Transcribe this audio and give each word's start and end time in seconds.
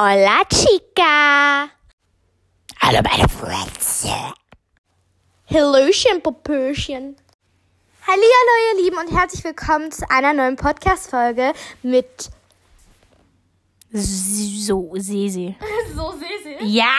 Hola, 0.00 0.44
Chica. 0.48 1.68
Hallo, 2.80 3.00
meine 3.02 3.28
Fratze. 3.28 4.14
Hallöchen, 5.52 6.22
Popöchen. 6.22 7.16
Hallihallo, 8.06 8.54
ihr 8.76 8.84
Lieben, 8.84 8.96
und 8.96 9.10
herzlich 9.10 9.42
willkommen 9.42 9.90
zu 9.90 10.08
einer 10.08 10.32
neuen 10.34 10.54
Podcast-Folge 10.54 11.52
mit 11.82 12.30
so 13.90 14.92
Sesi. 14.94 15.56
So 15.96 16.12
Sesi. 16.12 16.58
Ja, 16.60 16.94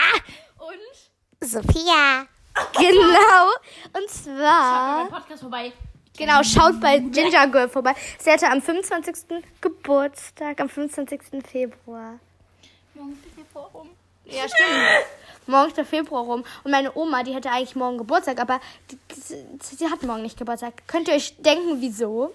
Und 0.58 1.48
Sophia. 1.48 2.26
Genau. 2.74 3.46
Und 3.94 4.10
schaut 4.10 4.10
zwar, 4.10 5.04
beim 5.04 5.08
Podcast 5.08 5.40
vorbei. 5.40 5.72
genau, 6.18 6.42
schaut 6.42 6.78
bei 6.78 6.98
Ginger 6.98 7.46
Girl 7.46 7.70
vorbei. 7.70 7.94
Sie 8.18 8.30
hatte 8.30 8.46
am 8.46 8.60
25. 8.60 9.42
Geburtstag, 9.62 10.60
am 10.60 10.68
25. 10.68 11.22
Februar. 11.50 12.20
Morgen 13.00 13.12
ist 13.14 13.24
die 13.24 13.30
Februar 13.30 13.70
rum. 13.72 13.90
Ja, 14.26 14.42
stimmt. 14.48 15.06
Morgen 15.46 15.68
ist 15.68 15.76
der 15.76 15.84
Februar 15.86 16.22
rum. 16.24 16.44
Und 16.64 16.70
meine 16.70 16.94
Oma, 16.94 17.22
die 17.22 17.34
hätte 17.34 17.50
eigentlich 17.50 17.74
morgen 17.74 17.98
Geburtstag, 17.98 18.38
aber 18.38 18.60
die, 18.90 18.98
sie 19.62 19.90
hat 19.90 20.02
morgen 20.02 20.22
nicht 20.22 20.36
Geburtstag. 20.38 20.86
Könnt 20.86 21.08
ihr 21.08 21.14
euch 21.14 21.34
denken, 21.38 21.80
wieso? 21.80 22.34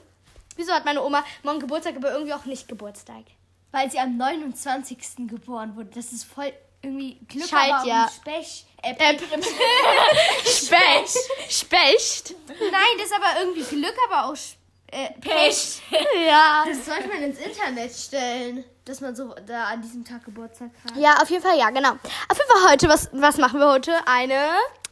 Wieso 0.55 0.73
hat 0.73 0.85
meine 0.85 1.03
Oma 1.03 1.23
morgen 1.43 1.59
Geburtstag, 1.59 1.95
aber 1.97 2.11
irgendwie 2.13 2.33
auch 2.33 2.45
nicht 2.45 2.67
Geburtstag? 2.67 3.23
Weil 3.71 3.91
sie 3.91 3.99
am 3.99 4.17
29. 4.17 4.97
geboren 5.27 5.75
wurde. 5.75 5.89
Das 5.93 6.11
ist 6.11 6.23
voll 6.23 6.51
irgendwie 6.81 7.19
Glück, 7.27 7.47
Scheit, 7.47 7.71
aber 7.71 7.81
auch 7.81 7.85
ja. 7.85 8.09
Spech. 8.13 8.65
Äh, 8.81 8.93
Äh, 8.97 9.17
Specht. 10.45 11.17
Specht. 11.49 12.35
Nein, 12.47 12.97
das 12.97 13.07
ist 13.07 13.13
aber 13.15 13.39
irgendwie 13.41 13.63
Glück, 13.63 13.95
aber 14.09 14.29
auch 14.29 14.33
Sch- 14.35 14.55
äh, 14.95 15.11
Pech. 15.19 15.81
Ja. 16.27 16.63
Das 16.67 16.85
sollte 16.85 17.07
man 17.07 17.21
ins 17.21 17.37
Internet 17.39 17.91
stellen, 17.93 18.63
dass 18.85 19.01
man 19.01 19.15
so 19.15 19.35
da 19.45 19.65
an 19.65 19.81
diesem 19.81 20.03
Tag 20.05 20.23
Geburtstag 20.23 20.69
hat. 20.83 20.97
Ja, 20.97 21.15
auf 21.21 21.29
jeden 21.29 21.43
Fall, 21.43 21.57
ja, 21.57 21.69
genau. 21.69 21.91
Auf 21.91 22.37
jeden 22.37 22.49
Fall 22.49 22.71
heute, 22.71 22.87
was, 22.87 23.09
was 23.11 23.37
machen 23.37 23.59
wir 23.59 23.69
heute? 23.69 23.93
Eine 24.05 24.49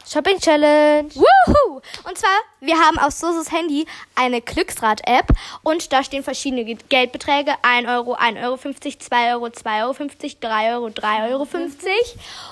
Shopping 0.08 0.40
Challenge. 0.40 1.10
Woohoo! 1.16 1.82
Und 2.04 2.18
zwar, 2.18 2.30
wir 2.60 2.78
haben 2.78 2.98
auf 3.00 3.12
Sosos 3.14 3.52
Handy 3.52 3.86
eine 4.16 4.42
Glücksrad-App 4.42 5.28
und 5.64 5.92
da 5.94 6.04
stehen 6.04 6.24
verschiedene 6.24 6.66
Ge- 6.66 6.78
Geldbeträge. 6.90 7.54
1 7.62 7.88
Euro, 7.88 8.16
1,50 8.16 8.44
Euro, 8.44 8.58
2 9.00 9.34
Euro, 9.34 9.46
2,50 9.48 10.74
Euro, 10.74 10.90
3 10.90 11.30
Euro, 11.32 11.44
3,50 11.44 11.48
Euro. 11.48 11.48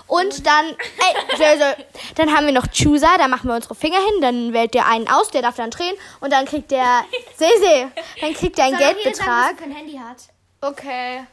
Und 0.08 0.46
dann, 0.48 0.66
ey, 0.66 1.38
so, 1.38 1.44
so, 1.64 1.84
dann 2.16 2.36
haben 2.36 2.46
wir 2.46 2.54
noch 2.54 2.68
Chooser, 2.68 3.10
da 3.18 3.28
machen 3.28 3.48
wir 3.50 3.56
unsere 3.56 3.76
Finger 3.76 3.98
hin, 4.00 4.22
dann 4.22 4.54
wählt 4.54 4.74
der 4.74 4.88
einen 4.88 5.08
aus, 5.10 5.30
der 5.32 5.42
darf 5.42 5.56
dann 5.56 5.72
drehen 5.72 5.96
und 6.20 6.32
dann 6.32 6.46
kriegt 6.46 6.72
der, 6.72 7.04
Sese, 7.38 7.92
dann 8.22 8.34
kriegt 8.34 8.58
der 8.58 8.66
einen 8.66 8.76
jeder 8.78 8.86
sagen, 8.90 9.00
Geldbetrag. 9.04 9.28
was 9.28 9.52
er 9.52 9.58
für 9.58 9.64
ein 9.66 9.72
Handy 9.76 9.98
hat. 9.98 10.18
Okay. 10.62 11.26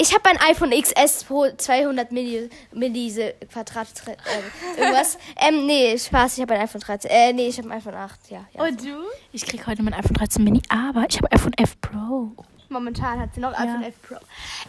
Ich 0.00 0.14
habe 0.14 0.30
ein 0.30 0.38
iPhone 0.50 0.70
XS 0.70 1.24
pro 1.24 1.46
200 1.54 2.10
Milli, 2.10 2.48
Millise 2.72 3.34
Quadrat, 3.52 3.88
äh, 4.06 4.80
irgendwas. 4.80 5.18
ähm, 5.36 5.66
nee, 5.66 5.98
Spaß, 5.98 6.38
ich 6.38 6.42
habe 6.42 6.54
ein 6.54 6.62
iPhone 6.62 6.80
13. 6.80 7.10
Äh, 7.10 7.32
nee, 7.34 7.48
ich 7.48 7.58
habe 7.58 7.68
ein 7.68 7.76
iPhone 7.76 7.94
8, 7.94 8.30
ja. 8.30 8.46
ja. 8.54 8.62
Und 8.62 8.80
du? 8.80 8.96
Ich 9.32 9.44
krieg 9.44 9.66
heute 9.66 9.82
mein 9.82 9.92
iPhone 9.92 10.14
13 10.14 10.42
Mini, 10.42 10.62
aber 10.70 11.04
ich 11.06 11.18
habe 11.18 11.30
iPhone 11.30 11.52
11 11.52 11.80
Pro. 11.82 12.32
Momentan 12.70 13.18
hat 13.18 13.34
sie 13.34 13.40
noch 13.40 13.52
iPhone 13.52 13.82
11 13.82 14.02
Pro. 14.02 14.14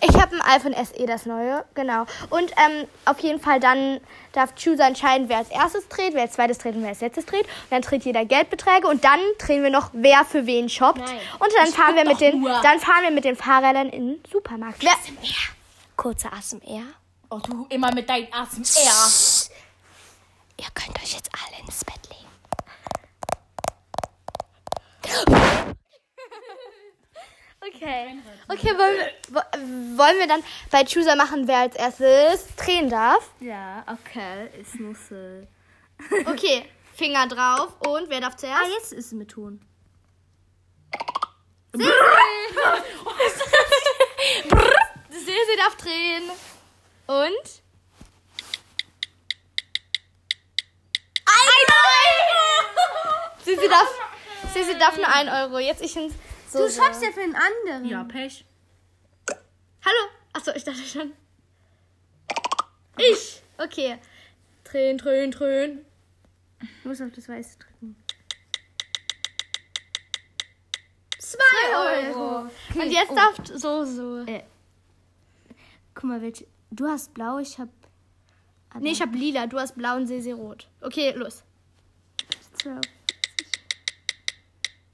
Ich 0.01 0.19
habe 0.19 0.35
ein 0.35 0.41
iPhone 0.41 0.73
SE, 0.73 1.05
das 1.05 1.27
neue, 1.27 1.63
genau. 1.75 2.05
Und 2.31 2.51
ähm, 2.51 2.87
auf 3.05 3.19
jeden 3.19 3.39
Fall 3.39 3.59
dann 3.59 4.01
darf 4.31 4.55
Chooser 4.55 4.87
entscheiden, 4.87 5.29
wer 5.29 5.37
als 5.37 5.49
erstes 5.49 5.87
dreht, 5.87 6.15
wer 6.15 6.23
als 6.23 6.33
zweites 6.33 6.57
dreht 6.57 6.73
und 6.75 6.81
wer 6.81 6.89
als 6.89 7.01
letztes 7.01 7.27
dreht. 7.27 7.45
Und 7.45 7.71
dann 7.71 7.83
dreht 7.83 8.03
jeder 8.03 8.25
Geldbeträge 8.25 8.87
und 8.87 9.03
dann 9.03 9.19
drehen 9.37 9.61
wir 9.61 9.69
noch, 9.69 9.91
wer 9.93 10.25
für 10.25 10.47
wen 10.47 10.67
shoppt. 10.67 10.97
Nein. 10.97 11.19
Und 11.37 11.49
dann 11.55 11.67
fahren 11.67 11.95
wir 11.95 12.05
mit 12.05 12.19
den, 12.19 12.43
dann 12.43 12.79
fahren 12.79 13.03
wir 13.03 13.11
mit 13.11 13.23
den 13.23 13.35
Fahrrädern 13.35 13.89
in 13.89 14.07
den 14.07 14.23
Supermarkt. 14.31 14.81
Wer, 14.81 14.95
Kurzer 15.95 16.33
ASMR. 16.33 16.81
Oh, 17.29 17.37
du 17.37 17.67
immer 17.69 17.93
mit 17.93 18.09
deinem 18.09 18.33
ASMR. 18.33 19.51
ihr 20.57 20.67
könnt 20.73 20.97
euch 21.03 21.13
jetzt 21.13 21.29
alle 21.31 21.61
ins 21.63 21.85
Bett 21.85 21.99
legen. 22.09 22.21
Okay. 27.67 28.17
Okay, 28.47 28.75
wollen 28.77 28.97
wir, 28.97 29.11
wo- 29.29 29.97
wollen 29.97 30.17
wir 30.19 30.27
dann 30.27 30.43
bei 30.71 30.83
Chooser 30.83 31.15
machen, 31.15 31.47
wer 31.47 31.59
als 31.59 31.75
erstes 31.75 32.55
drehen 32.55 32.89
darf? 32.89 33.29
Ja, 33.39 33.85
okay, 33.87 34.49
ist 34.59 34.75
Nussel. 34.79 35.47
Okay, 36.25 36.65
Finger 36.95 37.27
drauf 37.27 37.75
und 37.87 38.09
wer 38.09 38.19
darf 38.21 38.35
zuerst? 38.35 38.63
Ah, 38.63 38.67
jetzt 38.79 38.91
ist 38.93 39.05
es 39.07 39.11
mit 39.11 39.29
Ton. 39.29 39.61
Silse 45.09 45.55
darf 45.57 45.75
drehen. 45.77 46.23
Und? 47.07 47.61
Ein 51.25 51.65
Euro! 51.73 53.69
Darf, 53.69 54.79
darf 54.79 54.97
nur 54.97 55.07
ein 55.07 55.29
Euro. 55.29 55.59
Jetzt 55.59 55.81
ich 55.81 55.95
ins 55.95 56.13
so, 56.51 56.59
Du 56.59 56.69
so. 56.69 56.81
schreibst 56.81 57.01
ja 57.01 57.11
für 57.11 57.21
einen 57.21 57.35
anderen. 57.35 57.85
Ja, 57.85 58.03
Pech. 58.03 58.45
Hallo? 59.29 60.09
Achso, 60.33 60.51
ich 60.53 60.63
dachte 60.63 60.81
schon. 60.81 61.13
Ich. 62.97 63.41
Okay. 63.57 63.97
Drehen, 64.63 64.97
drehen, 64.97 65.31
drehen. 65.31 65.85
Du 66.83 66.89
musst 66.89 67.01
auf 67.01 67.11
das 67.15 67.27
Weiße 67.27 67.57
drücken. 67.57 67.95
Zwei 71.17 72.07
Euro. 72.09 72.49
Und 72.75 72.91
jetzt 72.91 73.11
oh. 73.11 73.15
darf 73.15 73.35
so, 73.45 73.85
so. 73.85 74.25
Guck 75.93 76.03
mal, 76.03 76.21
welche. 76.21 76.45
Du 76.69 76.87
hast 76.87 77.13
blau, 77.13 77.39
ich 77.39 77.59
hab. 77.59 77.69
Nee, 78.79 78.91
ich 78.91 79.01
hab 79.01 79.13
lila, 79.13 79.47
du 79.47 79.59
hast 79.59 79.75
blau 79.75 79.95
und 79.95 80.07
Silse 80.07 80.33
rot. 80.33 80.67
Okay, 80.81 81.11
los. 81.11 81.43
zwölf. 82.61 82.81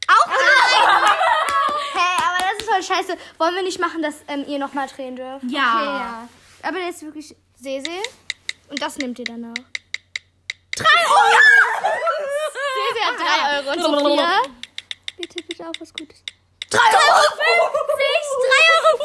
Auch 0.07 0.27
nein! 0.27 1.17
Hä, 1.93 2.07
aber 2.25 2.37
das 2.39 2.65
ist 2.65 2.66
voll 2.77 2.95
scheiße. 2.95 3.17
Wollen 3.37 3.55
wir 3.55 3.63
nicht 3.63 3.79
machen, 3.79 4.01
dass 4.01 4.15
ähm, 4.27 4.45
ihr 4.47 4.59
nochmal 4.59 4.87
drehen 4.87 5.15
dürft? 5.15 5.45
Ja. 5.49 5.73
Okay, 5.75 5.85
ja. 5.85 6.29
Aber 6.63 6.77
der 6.79 6.89
ist 6.89 7.01
wirklich. 7.03 7.35
Sese. 7.59 7.89
Und 8.69 8.81
das 8.81 8.97
nehmt 8.97 9.17
ihr 9.17 9.25
dann 9.25 9.45
auch. 9.45 9.63
Drei 10.75 10.85
Euro! 11.09 11.89
Sese 12.75 13.05
hat 13.05 13.19
drei 13.19 13.57
Euro. 13.57 13.71
Und 13.71 13.81
Sophia? 13.81 14.41
Bitte, 15.17 15.43
bitte 15.43 15.63
auch 15.63 15.73
was 15.79 15.91
Gutes. 15.93 16.19
3,50 16.69 16.77
Euro! 16.77 16.87
3,50 16.87 17.77
Euro! 18.67 18.97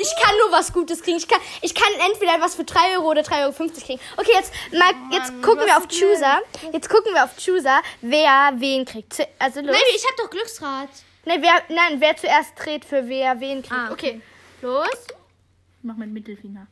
Ich 0.00 0.14
kann 0.22 0.36
nur 0.38 0.52
was 0.52 0.72
Gutes 0.72 1.02
kriegen. 1.02 1.16
Ich 1.16 1.26
kann, 1.26 1.40
ich 1.62 1.74
kann 1.74 1.88
entweder 2.10 2.40
was 2.40 2.56
für 2.56 2.64
3 2.64 2.98
Euro 2.98 3.10
oder 3.10 3.22
3,50 3.22 3.42
Euro 3.42 3.52
kriegen. 3.52 4.00
Okay, 4.16 4.32
jetzt, 4.34 4.52
mal, 4.72 4.92
jetzt 5.12 5.32
gucken 5.42 5.64
wir 5.64 5.76
auf 5.76 5.88
Chooser. 5.88 6.40
Jetzt 6.72 6.90
gucken 6.90 7.14
wir 7.14 7.24
auf 7.24 7.30
Chooser, 7.42 7.80
wer 8.02 8.52
wen 8.56 8.84
kriegt. 8.84 9.26
Also 9.38 9.60
los. 9.60 9.70
Nein, 9.72 9.82
ich 9.94 10.04
hab 10.04 10.16
doch 10.16 10.28
Glücksrad. 10.28 10.88
Nein, 11.28 11.42
wer, 11.42 11.62
nein, 11.68 12.00
wer 12.00 12.16
zuerst 12.16 12.52
dreht, 12.56 12.86
für 12.86 13.06
wer 13.06 13.38
wen 13.38 13.60
kriegt. 13.60 13.74
Ah, 13.74 13.92
okay. 13.92 14.22
los. 14.62 14.88
Ich 14.88 15.84
mach 15.84 15.94
meinen 15.94 16.14
Mittelfinger. 16.14 16.66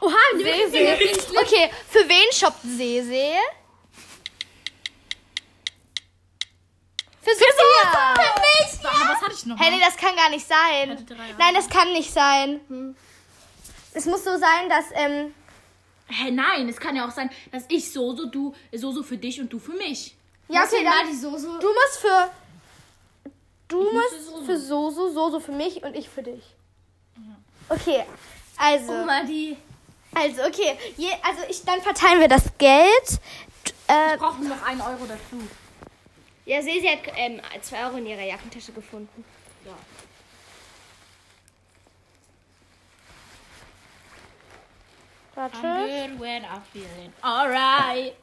Oha, 0.00 0.14
Sese. 0.36 0.96
Okay, 1.36 1.70
für 1.88 2.08
wen 2.08 2.32
shoppt 2.32 2.62
Sese? 2.62 3.34
Für 7.20 7.30
Sophia. 7.34 8.14
Für 8.14 8.40
mich. 8.40 8.86
Aber 8.86 9.12
was 9.12 9.22
hatte 9.22 9.34
ich 9.34 9.46
noch? 9.46 9.58
Hey, 9.58 9.72
nee, 9.72 9.82
das 9.84 9.96
kann 9.96 10.14
gar 10.14 10.30
nicht 10.30 10.46
sein. 10.46 11.04
Nein, 11.36 11.54
das 11.54 11.68
kann 11.68 11.92
nicht 11.92 12.12
sein. 12.12 12.60
Es 13.92 14.06
muss 14.06 14.22
so 14.22 14.36
sein, 14.38 14.68
dass, 14.68 14.84
ähm, 14.94 15.34
Hä, 16.06 16.30
nein, 16.30 16.68
es 16.68 16.78
kann 16.78 16.94
ja 16.94 17.08
auch 17.08 17.10
sein, 17.10 17.28
dass 17.50 17.64
ich 17.68 17.92
so, 17.92 18.14
so, 18.14 18.26
du, 18.26 18.54
so, 18.72 18.92
so 18.92 19.02
für 19.02 19.18
dich 19.18 19.40
und 19.40 19.52
du 19.52 19.58
für 19.58 19.72
mich. 19.72 20.16
ja, 20.48 20.62
okay, 20.62 20.84
mal 20.84 20.92
dann, 21.02 21.10
die 21.10 21.16
Soße. 21.16 21.58
du 21.60 21.66
musst 21.66 21.98
für, 22.00 22.30
du 23.68 23.82
muss 23.82 23.92
musst 24.30 24.46
für 24.46 24.58
Soso. 24.58 25.10
Soso, 25.10 25.40
für 25.40 25.52
mich 25.52 25.82
und 25.82 25.94
ich 25.94 26.08
für 26.08 26.22
dich. 26.22 26.42
Okay, 27.68 28.04
also, 28.56 28.92
mal 29.04 29.26
die. 29.26 29.56
also, 30.14 30.42
okay, 30.44 30.76
Je, 30.96 31.10
also 31.22 31.42
ich, 31.48 31.62
dann 31.64 31.82
verteilen 31.82 32.20
wir 32.20 32.28
das 32.28 32.44
Geld. 32.56 33.20
Äh, 33.86 34.12
Wir 34.12 34.16
brauchen 34.16 34.48
noch 34.48 34.62
einen 34.62 34.80
Euro 34.80 35.04
dazu. 35.06 35.42
Ja, 36.46 36.62
Sesi 36.62 36.86
hat 36.86 37.12
ähm, 37.16 37.40
2 37.60 37.84
Euro 37.84 37.96
in 37.98 38.06
ihrer 38.06 38.22
Jackentasche 38.22 38.72
gefunden. 38.72 39.24
Ja. 39.66 39.74
warte. 45.38 45.60
good 45.60 46.18
when 46.18 46.44
I'm 46.44 46.62
feeling 46.72 47.12
alright. 47.22 48.14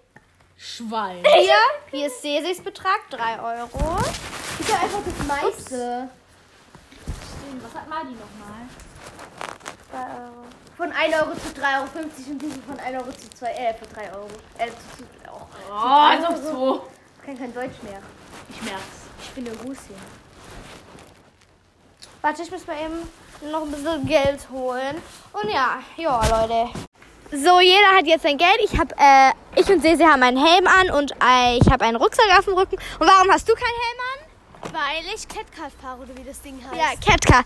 Schwein. 0.57 1.23
Hier, 1.37 1.53
hier 1.91 2.07
ist 2.07 2.21
Sesis 2.21 2.61
Betrag, 2.61 3.09
3 3.09 3.39
Euro. 3.41 3.99
Ich 4.59 4.73
hab 4.73 4.83
einfach 4.83 4.99
das 5.05 5.27
meiste. 5.27 6.09
Was 7.61 7.73
hat 7.81 7.89
Mali 7.89 8.11
nochmal? 8.11 8.67
2 9.91 9.97
Euro. 9.97 10.45
Von 10.77 10.91
1 10.91 11.13
Euro 11.15 11.31
zu 11.33 11.61
3,50 11.61 11.65
Euro 11.77 12.31
und 12.31 12.41
diese 12.41 12.61
von 12.61 12.79
1 12.79 13.01
Euro 13.01 13.11
zu 13.11 13.29
2 13.29 13.47
äh, 13.51 13.73
für 13.73 13.85
3 13.93 14.13
Euro. 14.13 14.27
Äh, 14.57 14.67
zu, 14.67 14.73
zu, 14.97 15.03
oh, 15.31 15.41
Oh, 15.71 15.73
also 15.73 16.51
so. 16.51 16.87
ich 17.19 17.25
kann 17.25 17.37
kein 17.37 17.53
Deutsch 17.53 17.81
mehr. 17.81 17.99
Ich 18.49 18.61
merk's. 18.61 18.83
Ich 19.23 19.29
bin 19.31 19.47
eine 19.47 19.57
Russin. 19.57 19.95
Warte, 22.21 22.41
ich 22.41 22.51
muss 22.51 22.67
mal 22.67 22.75
eben. 22.77 23.51
noch 23.51 23.61
ein 23.63 23.71
bisschen 23.71 24.05
Geld 24.07 24.39
holen. 24.51 25.01
Und 25.33 25.49
ja, 25.49 25.79
ja, 25.97 26.19
Leute. 26.27 26.69
So, 27.31 27.59
jeder 27.59 27.87
hat 27.97 28.05
jetzt 28.05 28.23
sein 28.23 28.37
Geld. 28.37 28.57
Ich 28.63 28.77
habe, 28.77 28.93
äh, 28.97 29.31
ich 29.59 29.67
und 29.69 29.81
Sesi 29.81 30.03
haben 30.03 30.23
einen 30.23 30.37
Helm 30.43 30.67
an 30.67 30.91
und 30.91 31.11
äh, 31.23 31.57
ich 31.57 31.69
habe 31.71 31.85
einen 31.85 31.97
Rucksack 31.97 32.37
auf 32.37 32.45
dem 32.45 32.53
Rücken. 32.55 32.75
Und 32.99 33.07
warum 33.07 33.31
hast 33.31 33.47
du 33.47 33.53
keinen 33.53 33.63
Helm 33.65 33.99
an? 34.13 34.24
Weil 34.71 35.05
ich 35.15 35.27
Catcard 35.27 35.73
fahre, 35.81 36.01
oder 36.01 36.17
wie 36.17 36.23
das 36.23 36.41
Ding 36.41 36.59
heißt. 36.63 36.75
Ja, 36.75 36.95
Ketka. 36.99 37.43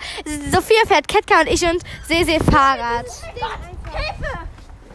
Sophia 0.51 0.81
fährt 0.87 1.07
Ketka 1.07 1.41
und 1.41 1.47
ich 1.47 1.63
und 1.63 1.83
Sesi 2.07 2.39
Fahrrad. 2.51 3.05
Hilfe! 3.05 4.39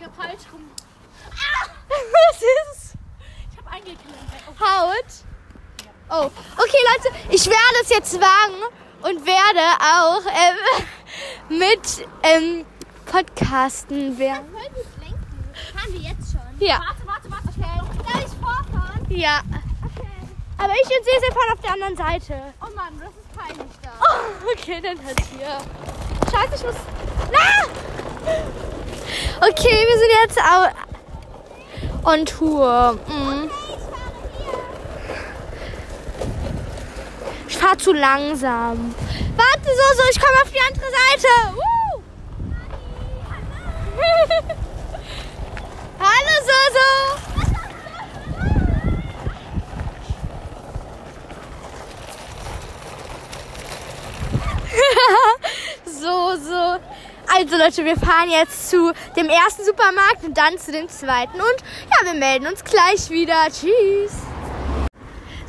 Ja, 0.00 0.08
falsch 0.16 0.42
rum. 0.52 0.70
was 1.88 2.42
ist? 2.42 2.94
Ich 3.50 3.58
hab 3.58 3.72
eingeklemmt. 3.72 4.16
Oh, 4.48 4.64
Haut. 4.64 5.04
Oh, 6.12 6.30
okay, 6.56 6.78
Leute, 6.94 7.16
ich 7.30 7.46
werde 7.46 7.76
es 7.82 7.90
jetzt 7.90 8.14
wagen 8.14 8.62
und 9.02 9.24
werde 9.26 9.60
auch 9.80 10.22
ähm, 10.26 11.58
mit 11.58 12.08
ähm, 12.22 12.66
Podcasten 13.06 14.18
werden. 14.18 14.48
Voll 14.50 14.68
gut 14.70 15.02
lenken. 15.02 15.54
Fahren 15.76 15.92
wir 15.92 16.00
jetzt? 16.00 16.29
Ja, 16.60 16.78
warte, 17.06 17.06
warte, 17.06 17.30
warte. 17.30 17.48
Okay. 17.48 17.80
Darf 18.04 18.20
ich 18.20 18.36
vorfahren? 18.38 19.06
ja. 19.08 19.40
Okay. 19.82 20.06
Aber 20.58 20.72
ich 20.74 20.84
und 20.84 21.04
Sesi 21.04 21.32
fahren 21.32 21.52
auf 21.54 21.60
der 21.62 21.72
anderen 21.72 21.96
Seite. 21.96 22.34
Oh 22.60 22.68
Mann, 22.76 23.00
das 23.00 23.08
ist 23.08 23.32
peinlich 23.34 23.76
da. 23.82 23.88
Oh, 23.98 24.52
okay, 24.52 24.78
dann 24.82 24.98
halt 25.04 25.20
hier. 25.30 25.58
Scheiße, 26.30 26.54
ich 26.56 26.64
muss. 26.64 26.76
Na! 27.32 27.48
Okay, 29.48 29.86
wir 29.88 29.98
sind 29.98 30.12
jetzt 30.22 30.38
au 30.38 32.10
on 32.10 32.26
Tour. 32.26 32.98
Mhm. 33.08 33.50
Ich 37.48 37.56
fahr 37.56 37.78
zu 37.78 37.92
langsam. 37.94 38.94
Warte, 39.36 39.64
so, 39.64 39.96
so, 39.96 40.02
ich 40.10 40.20
komme 40.20 40.42
auf 40.42 40.50
die 40.50 40.60
andere 40.60 40.90
Seite. 40.90 41.28
Woo! 41.56 42.02
Hallo, 46.02 46.34
Soso. 46.48 46.88
so, 55.84 56.36
so. 56.42 56.80
Also 57.36 57.56
Leute, 57.58 57.84
wir 57.84 57.96
fahren 57.98 58.30
jetzt 58.30 58.70
zu 58.70 58.92
dem 59.14 59.28
ersten 59.28 59.62
Supermarkt 59.66 60.24
und 60.24 60.38
dann 60.38 60.56
zu 60.56 60.72
dem 60.72 60.88
zweiten. 60.88 61.34
Und 61.34 61.44
ja, 61.90 62.06
wir 62.10 62.18
melden 62.18 62.46
uns 62.46 62.64
gleich 62.64 63.10
wieder. 63.10 63.34
Tschüss. 63.48 64.22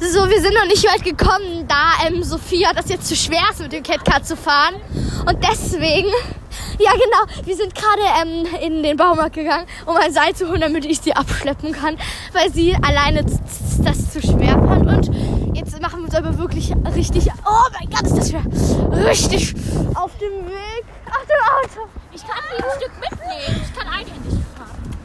So, 0.01 0.30
wir 0.30 0.42
sind 0.42 0.53
noch 0.53 0.65
nicht 0.65 0.83
weit 0.83 1.03
gekommen, 1.06 1.65
da 1.68 1.94
ähm, 2.06 2.24
Sophia 2.24 2.74
das 2.74 2.89
jetzt 2.89 3.07
zu 3.07 3.15
schwer 3.15 3.44
ist, 3.51 3.62
mit 3.62 3.71
dem 3.71 3.83
Catcar 3.83 4.21
zu 4.21 4.36
fahren. 4.36 4.75
Und 5.25 5.42
deswegen, 5.44 6.12
ja 6.83 6.91
genau, 6.93 7.45
wir 7.45 7.55
sind 7.55 7.73
gerade 7.75 8.01
ähm, 8.21 8.47
in 8.61 8.83
den 8.83 8.97
Baumarkt 8.97 9.35
gegangen, 9.35 9.67
um 9.85 9.95
ein 9.97 10.11
Seil 10.11 10.35
zu 10.35 10.49
holen, 10.49 10.61
damit 10.61 10.85
ich 10.85 11.01
sie 11.01 11.13
abschleppen 11.13 11.71
kann, 11.73 11.97
weil 12.33 12.51
sie 12.51 12.75
alleine 12.75 13.23
das 13.23 14.11
zu 14.11 14.21
schwer 14.21 14.53
fand. 14.53 14.87
Und 14.87 15.55
jetzt 15.55 15.79
machen 15.81 15.99
wir 15.99 16.05
uns 16.05 16.15
aber 16.15 16.37
wirklich 16.37 16.71
richtig, 16.95 17.27
oh 17.45 17.69
mein 17.79 17.89
Gott, 17.89 18.03
ist 18.03 18.17
das 18.17 18.29
schwer, 18.29 18.43
richtig 19.07 19.53
auf 19.95 20.11
dem 20.17 20.47
Weg. 20.47 20.85
Ach, 21.09 21.25
dem 21.25 21.81
Auto. 21.81 21.89
Ich 22.13 22.21
kann 22.25 22.37
sie 22.49 22.63
ein 22.63 22.69
Stück 22.77 22.91
mitnehmen. 22.99 23.61
Ich 23.65 23.77
kann 23.77 23.87
einhändig 23.87 24.33
fahren. 24.55 24.97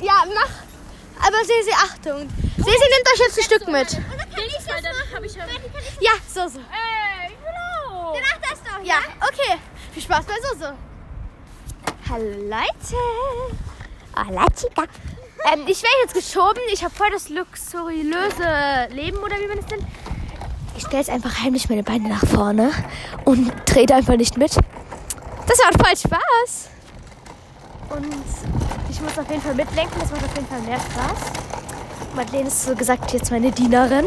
Ja, 0.00 0.24
mach. 0.34 1.26
Aber 1.26 1.38
Sesi, 1.44 1.72
Achtung. 1.72 2.28
Sesi 2.56 2.66
nimmt 2.66 3.08
euch 3.12 3.18
jetzt 3.20 3.38
ein 3.38 3.44
Stück 3.44 3.66
mit. 3.68 3.90
Hilfe, 3.90 4.68
weil 4.68 4.82
dann 4.82 4.94
hab 5.14 5.24
ich 5.24 5.34
ja... 5.34 5.44
Ja, 6.00 6.10
so, 6.28 6.46
so. 6.48 6.58
Ey, 6.58 7.30
genau. 7.30 8.14
Mach 8.14 8.50
das 8.50 8.60
doch. 8.62 8.84
Ja, 8.84 8.98
okay. 9.22 9.58
Viel 9.92 10.02
Spaß 10.02 10.26
bei 10.26 10.34
Soso. 10.42 10.72
Hallo 12.08 12.24
Leute. 12.24 12.96
Hola 14.14 14.46
Chica. 14.54 14.84
Ähm, 15.52 15.62
ich 15.66 15.82
werde 15.82 15.96
jetzt 16.02 16.14
geschoben. 16.14 16.62
Ich 16.72 16.84
habe 16.84 16.94
voll 16.94 17.10
das 17.10 17.28
luxuriöse 17.30 18.88
Leben 18.90 19.18
oder 19.18 19.36
wie 19.40 19.48
man 19.48 19.58
es 19.58 19.66
nennt. 19.66 19.84
Ich 20.76 20.84
stelle 20.84 20.98
jetzt 20.98 21.10
einfach 21.10 21.42
heimlich 21.42 21.68
meine 21.68 21.82
Beine 21.82 22.08
nach 22.08 22.24
vorne 22.24 22.70
und 23.24 23.50
trete 23.66 23.96
einfach 23.96 24.16
nicht 24.16 24.36
mit. 24.36 24.54
Das 24.54 25.58
macht 25.58 25.84
voll 25.84 25.96
Spaß. 25.96 26.70
Und 27.90 28.14
ich 28.88 29.00
muss 29.00 29.18
auf 29.18 29.28
jeden 29.28 29.42
Fall 29.42 29.54
mitlenken. 29.54 29.98
Das 29.98 30.12
macht 30.12 30.24
auf 30.24 30.34
jeden 30.36 30.46
Fall 30.46 30.60
mehr 30.60 30.78
Spaß. 30.78 31.32
Madeleine 32.14 32.46
ist 32.46 32.66
so 32.66 32.76
gesagt 32.76 33.12
jetzt 33.14 33.32
meine 33.32 33.50
Dienerin. 33.50 34.06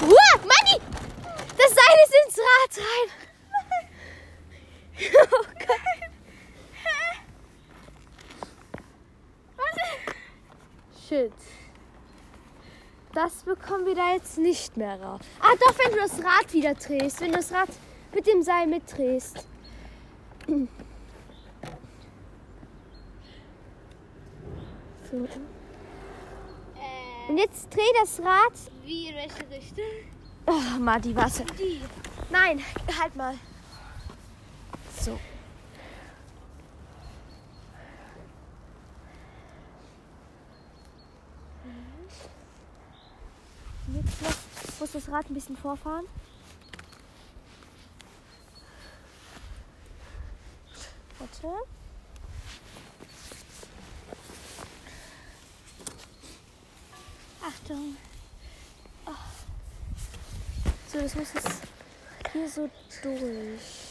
Uah, 0.00 0.38
Manni! 0.40 0.80
Das 1.56 1.68
Seil 1.68 1.96
ist 2.04 2.14
ins 2.26 2.38
Rad 2.38 2.78
rein. 2.78 3.21
Oh. 4.98 5.44
Hä? 6.84 7.18
Was? 9.56 9.76
Shit. 11.08 11.32
Das 13.14 13.42
bekommen 13.42 13.86
wir 13.86 13.94
da 13.94 14.14
jetzt 14.14 14.38
nicht 14.38 14.76
mehr 14.76 15.00
raus. 15.00 15.20
Ah, 15.40 15.54
doch, 15.60 15.78
wenn 15.78 15.92
du 15.92 15.98
das 15.98 16.18
Rad 16.18 16.52
wieder 16.52 16.74
drehst. 16.74 17.20
Wenn 17.20 17.32
du 17.32 17.38
das 17.38 17.52
Rad 17.52 17.68
mit 18.14 18.26
dem 18.26 18.42
Seil 18.42 18.66
mitdrehst. 18.66 19.46
So. 25.10 25.28
Und 27.28 27.38
jetzt 27.38 27.74
dreh 27.74 27.80
das 28.00 28.18
Rad 28.20 28.52
Wie, 28.84 29.08
in 29.08 29.14
welche 29.16 29.48
Richtung? 29.50 29.84
Oh, 30.46 30.78
Madi, 30.80 31.14
warte. 31.14 31.44
Die. 31.58 31.80
Nein, 32.30 32.62
halt 32.98 33.14
mal. 33.14 33.34
So. 35.02 35.18
Jetzt 43.92 44.22
noch, 44.22 44.78
muss 44.78 44.92
das 44.92 45.08
Rad 45.08 45.28
ein 45.28 45.34
bisschen 45.34 45.56
vorfahren. 45.56 46.06
Warte. 51.18 51.56
Achtung. 57.44 57.96
Oh. 59.06 59.10
So, 60.92 61.00
das 61.00 61.14
muss 61.16 61.34
jetzt 61.34 61.62
hier 62.32 62.48
so 62.48 62.70
durch. 63.02 63.81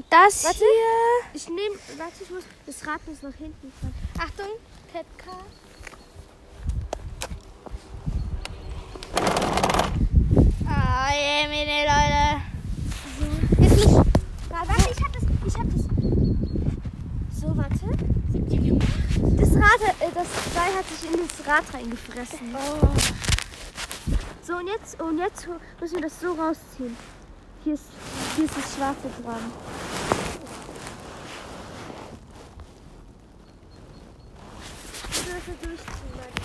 Und 0.00 0.06
das 0.08 0.44
Warte. 0.44 0.58
hier. 0.60 1.34
Ich 1.34 1.46
nehme, 1.46 1.76
warte, 1.98 2.22
ich 2.22 2.30
muss, 2.30 2.44
das 2.64 2.86
Rad 2.86 3.06
muss 3.06 3.20
nach 3.20 3.34
hinten 3.34 3.70
fahren. 3.70 3.94
Achtung, 4.18 4.46
Ketka. 4.90 5.36
Ah, 10.66 11.10
je, 11.12 11.48
meine 11.48 11.84
Leute. 11.84 12.40
Jetzt 13.60 13.84
muss. 13.84 14.06
Warte, 14.48 14.90
ich 14.90 15.04
hab 15.04 15.12
das, 15.12 15.22
ich 15.46 15.54
hab 15.54 15.68
das. 15.70 15.82
So, 17.38 17.54
warte. 17.54 17.86
Das 19.36 19.50
Rad, 19.54 19.82
äh, 20.00 20.10
das 20.14 20.28
Seil 20.54 20.74
hat 20.76 20.86
sich 20.88 21.12
in 21.12 21.28
das 21.28 21.46
Rad 21.46 21.74
reingefressen. 21.74 22.54
Oh. 22.54 22.88
So, 24.46 24.56
und 24.56 24.66
jetzt, 24.66 24.98
und 24.98 25.18
jetzt 25.18 25.46
müssen 25.78 25.94
wir 25.96 26.02
das 26.02 26.18
so 26.18 26.32
rausziehen. 26.32 26.96
Hier 27.64 27.74
ist, 27.74 27.84
hier 28.36 28.44
ist 28.44 28.56
das 28.56 28.74
Schwarze 28.74 29.08
dran. 29.22 29.52
Ich 35.10 35.26
will 35.26 35.54
durchziehen, 35.62 36.12
Leute. 36.14 36.42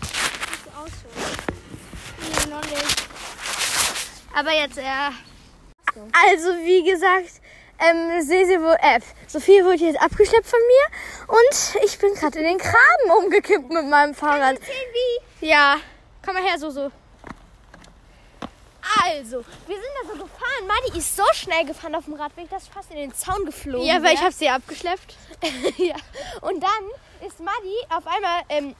Das 0.00 0.08
sieht 0.08 0.64
so 0.64 0.70
ausschauen. 0.70 1.30
Nee, 2.18 2.50
noch 2.50 2.62
nicht. 2.62 3.02
Aber 4.34 4.52
jetzt, 4.52 4.76
ja. 4.76 5.12
Also, 6.12 6.48
wie 6.64 6.84
gesagt, 6.84 7.40
ähm, 7.80 8.22
Sesi 8.22 8.60
wo, 8.60 8.70
äh, 8.72 9.00
Sophie 9.26 9.64
wurde 9.64 9.84
jetzt 9.84 10.00
abgeschleppt 10.00 10.46
von 10.46 10.60
mir 10.60 11.34
Und 11.34 11.84
ich 11.84 11.98
bin 11.98 12.14
gerade 12.14 12.38
in 12.38 12.44
den 12.44 12.58
Graben 12.58 13.24
umgekippt 13.24 13.70
mit 13.70 13.86
meinem 13.86 14.14
Fahrrad. 14.14 14.60
wie? 14.60 15.46
Ja. 15.46 15.76
Komm 16.24 16.34
mal 16.34 16.44
her, 16.44 16.58
Soso. 16.58 16.90
Also, 19.04 19.44
wir 19.66 19.76
sind 19.76 19.88
da 20.02 20.08
so 20.08 20.22
gefahren. 20.24 20.66
Madi 20.66 20.98
ist 20.98 21.16
so 21.16 21.24
schnell 21.32 21.64
gefahren 21.64 21.94
auf 21.94 22.04
dem 22.04 22.14
Radweg, 22.14 22.48
dass 22.50 22.64
ich 22.64 22.70
fast 22.70 22.90
in 22.90 22.96
den 22.96 23.14
Zaun 23.14 23.44
geflogen 23.44 23.86
Ja, 23.86 24.02
weil 24.02 24.14
ich 24.14 24.20
habe 24.20 24.32
sie 24.32 24.48
abgeschleppt. 24.48 25.16
ja. 25.78 25.96
Und 26.40 26.62
dann 26.62 27.26
ist 27.26 27.40
Madi 27.40 27.76
auf 27.88 28.06
einmal, 28.06 28.42
ähm, 28.48 28.74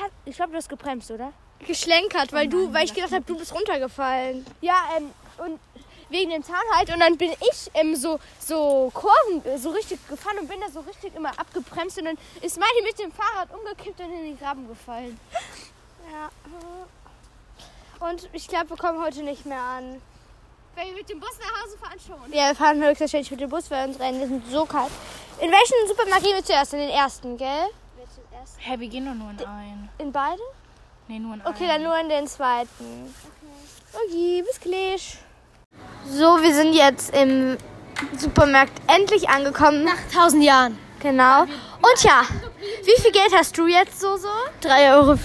hat, 0.00 0.10
ich 0.24 0.36
glaube, 0.36 0.52
du 0.52 0.58
hast 0.58 0.68
gebremst, 0.68 1.10
oder? 1.10 1.32
Geschlenkert, 1.66 2.32
weil 2.32 2.48
du, 2.48 2.72
weil 2.72 2.84
ich 2.84 2.94
gedacht 2.94 3.12
habe, 3.12 3.24
du 3.24 3.36
bist 3.36 3.54
runtergefallen. 3.54 4.44
Ja, 4.60 4.82
ähm, 4.96 5.10
und 5.38 5.58
wegen 6.08 6.30
dem 6.30 6.42
Zaun 6.42 6.56
halt. 6.72 6.92
Und 6.92 7.00
dann 7.00 7.16
bin 7.16 7.32
ich 7.32 7.70
ähm, 7.74 7.96
so, 7.96 8.20
so 8.38 8.90
Kurven, 8.94 9.44
äh, 9.44 9.58
so 9.58 9.70
richtig 9.70 10.06
gefahren 10.08 10.38
und 10.38 10.48
bin 10.48 10.60
da 10.60 10.70
so 10.70 10.80
richtig 10.80 11.14
immer 11.14 11.30
abgebremst. 11.38 11.98
Und 11.98 12.04
dann 12.06 12.18
ist 12.42 12.58
Madi 12.58 12.82
mit 12.84 12.98
dem 12.98 13.12
Fahrrad 13.12 13.48
umgekippt 13.52 14.00
und 14.00 14.12
in 14.12 14.24
den 14.24 14.38
Graben 14.38 14.68
gefallen. 14.68 15.18
Ja. 16.12 16.30
Und 18.00 18.28
ich 18.32 18.48
glaube, 18.48 18.70
wir 18.70 18.76
kommen 18.76 19.02
heute 19.02 19.22
nicht 19.22 19.46
mehr 19.46 19.60
an. 19.60 20.00
Wenn 20.74 20.88
wir 20.88 20.94
mit 20.94 21.08
dem 21.08 21.18
Bus 21.18 21.30
nach 21.40 21.62
Hause 21.62 21.78
fahren 21.78 21.98
schon. 22.06 22.32
Ja, 22.32 22.48
wir 22.48 22.54
fahren 22.54 22.82
höchstwahrscheinlich 22.82 23.30
mit 23.30 23.40
dem 23.40 23.48
Bus, 23.48 23.70
weil 23.70 23.86
unsere 23.86 24.04
Hände 24.04 24.26
sind 24.26 24.50
so 24.50 24.66
kalt. 24.66 24.90
In 25.40 25.50
welchen 25.50 25.88
Supermarkt 25.88 26.22
gehen 26.22 26.34
wir 26.34 26.44
zuerst? 26.44 26.74
In 26.74 26.80
den 26.80 26.90
ersten, 26.90 27.36
gell? 27.36 27.66
Hä, 28.58 28.78
wir 28.78 28.88
gehen 28.88 29.06
doch 29.06 29.14
nur 29.14 29.30
in 29.30 29.38
einen. 29.46 29.88
In 29.98 30.12
beide? 30.12 30.42
Nee, 31.08 31.18
nur 31.18 31.34
in 31.34 31.40
einen. 31.40 31.54
Okay, 31.54 31.66
dann 31.66 31.82
nur 31.82 31.98
in 31.98 32.08
den 32.08 32.26
zweiten. 32.26 33.14
Okay, 33.92 34.44
bis 34.46 34.60
gleich. 34.60 35.18
So, 36.06 36.42
wir 36.42 36.54
sind 36.54 36.74
jetzt 36.74 37.14
im 37.14 37.56
Supermarkt 38.16 38.72
endlich 38.86 39.28
angekommen. 39.28 39.84
Nach 39.84 39.98
tausend 40.12 40.42
Jahren. 40.44 40.78
Genau. 41.00 41.42
Und 41.42 42.02
ja, 42.02 42.22
wie 42.84 43.00
viel 43.00 43.12
Geld 43.12 43.34
hast 43.34 43.56
du 43.56 43.66
jetzt 43.66 44.00
so 44.00 44.16
so? 44.16 44.28
3,50 44.62 44.94
Euro. 44.94 45.18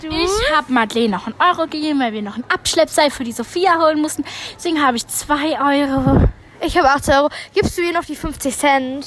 Du? 0.00 0.08
Ich 0.08 0.56
habe 0.56 0.72
Madeleine 0.72 1.10
noch 1.10 1.26
einen 1.26 1.36
Euro 1.38 1.64
gegeben, 1.64 2.00
weil 2.00 2.12
wir 2.12 2.22
noch 2.22 2.36
ein 2.36 2.44
Abschleppseil 2.48 3.10
für 3.10 3.24
die 3.24 3.32
Sophia 3.32 3.78
holen 3.78 4.00
mussten. 4.00 4.24
Deswegen 4.56 4.82
habe 4.82 4.96
ich 4.96 5.06
zwei 5.06 5.58
Euro. 5.60 6.28
Ich 6.62 6.78
habe 6.78 6.88
18 6.88 7.14
Euro. 7.14 7.28
Gibst 7.54 7.76
du 7.76 7.82
ihr 7.82 7.92
noch 7.92 8.04
die 8.04 8.16
50 8.16 8.56
Cent? 8.56 9.06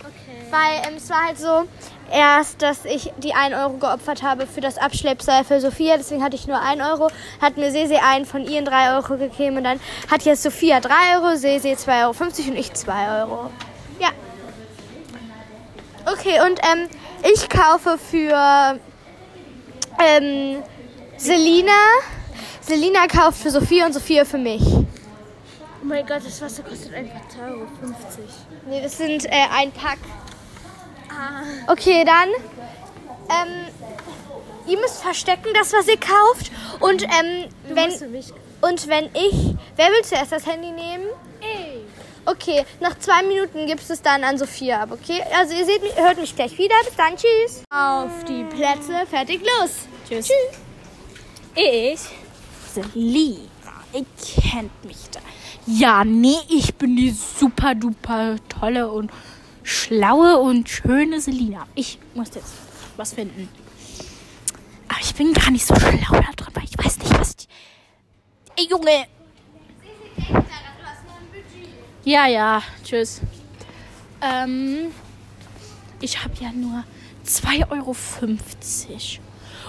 Okay. 0.00 0.46
Weil 0.50 0.88
ähm, 0.88 0.96
es 0.96 1.10
war 1.10 1.26
halt 1.26 1.38
so, 1.38 1.66
erst, 2.10 2.62
dass 2.62 2.86
ich 2.86 3.12
die 3.18 3.34
1 3.34 3.54
Euro 3.54 3.74
geopfert 3.74 4.22
habe 4.22 4.46
für 4.46 4.62
das 4.62 4.78
Abschleppseil 4.78 5.44
für 5.44 5.60
Sophia. 5.60 5.96
Deswegen 5.98 6.24
hatte 6.24 6.36
ich 6.36 6.46
nur 6.46 6.60
1 6.60 6.82
Euro. 6.82 7.10
Hat 7.40 7.58
mir 7.58 7.70
Sesi 7.70 7.96
einen 7.96 8.24
von 8.24 8.46
ihren 8.46 8.64
3 8.64 8.96
Euro 8.96 9.18
gegeben. 9.18 9.58
Und 9.58 9.64
dann 9.64 9.80
hat 10.10 10.22
jetzt 10.22 10.42
Sophia 10.42 10.80
3 10.80 10.92
Euro, 11.16 11.36
Sesi 11.36 11.72
2,50 11.72 12.02
Euro 12.02 12.50
und 12.50 12.56
ich 12.56 12.72
2 12.72 13.20
Euro. 13.20 13.50
Ja. 13.98 14.08
Okay, 16.10 16.40
und 16.40 16.58
ähm, 16.72 16.88
ich 17.30 17.48
kaufe 17.50 17.98
für 17.98 18.78
ähm, 20.02 20.62
Selina. 21.16 21.72
Selina 22.60 23.06
kauft 23.06 23.42
für 23.42 23.50
Sophia 23.50 23.86
und 23.86 23.92
Sophia 23.92 24.24
für 24.24 24.38
mich. 24.38 24.62
Oh 24.62 24.84
mein 25.84 26.06
Gott, 26.06 26.22
das 26.24 26.40
Wasser 26.42 26.62
kostet 26.62 26.94
einfach 26.94 27.20
2,50 27.20 27.50
Euro. 27.50 27.66
Nee, 28.68 28.82
das 28.82 28.98
sind 28.98 29.24
äh, 29.26 29.46
ein 29.50 29.72
Pack. 29.72 29.98
Okay, 31.66 32.04
dann. 32.04 32.28
Ähm, 33.30 33.66
ihr 34.66 34.78
müsst 34.78 35.02
verstecken, 35.02 35.48
das, 35.54 35.72
was 35.72 35.88
ihr 35.88 35.98
kauft. 35.98 36.50
Und 36.80 37.02
ähm, 37.02 37.48
wenn, 37.68 37.90
und 38.60 38.88
wenn 38.88 39.04
ich. 39.14 39.54
Wer 39.76 39.86
will 39.88 40.02
zuerst 40.04 40.32
das 40.32 40.46
Handy 40.46 40.70
nehmen? 40.70 41.06
Okay, 42.26 42.64
nach 42.80 42.98
zwei 42.98 43.22
Minuten 43.22 43.66
gibst 43.66 43.90
es 43.90 44.02
dann 44.02 44.22
an 44.24 44.36
Sophia 44.38 44.82
ab, 44.82 44.90
okay? 44.92 45.22
Also 45.36 45.54
ihr 45.54 45.64
seht, 45.64 45.82
mich- 45.82 45.96
hört 45.96 46.18
mich 46.18 46.34
gleich 46.36 46.56
wieder. 46.58 46.74
Bis 46.84 46.94
dann, 46.96 47.16
tschüss. 47.16 47.64
Auf 47.70 48.24
die 48.24 48.44
Plätze, 48.44 49.06
fertig, 49.08 49.40
los. 49.40 49.70
Tschüss. 50.08 50.30
Ich, 51.54 52.00
Selina, 52.72 53.40
ihr 53.92 54.04
kennt 54.42 54.84
mich 54.84 54.98
da. 55.10 55.20
Ja, 55.66 56.04
nee, 56.04 56.36
ich 56.48 56.74
bin 56.74 56.96
die 56.96 57.10
super 57.10 57.74
duper 57.74 58.36
tolle 58.48 58.90
und 58.90 59.10
schlaue 59.62 60.38
und 60.38 60.68
schöne 60.68 61.20
Selina. 61.20 61.66
Ich 61.74 61.98
muss 62.14 62.28
jetzt 62.34 62.52
was 62.96 63.14
finden. 63.14 63.48
Aber 64.88 65.00
ich 65.00 65.14
bin 65.14 65.32
gar 65.32 65.50
nicht 65.50 65.66
so 65.66 65.74
schlau 65.74 66.12
da 66.20 66.32
drin, 66.36 66.54
weil 66.54 66.64
ich 66.64 66.78
weiß 66.84 66.98
nicht, 66.98 67.18
was 67.18 67.34
ich... 67.38 67.48
Ey, 68.56 68.68
Junge! 68.68 69.06
Ja, 72.04 72.26
ja, 72.26 72.62
tschüss. 72.82 73.20
Ähm, 74.22 74.92
ich 76.00 76.22
habe 76.22 76.34
ja 76.40 76.50
nur 76.52 76.84
2,50 77.26 77.70
Euro. 77.70 77.94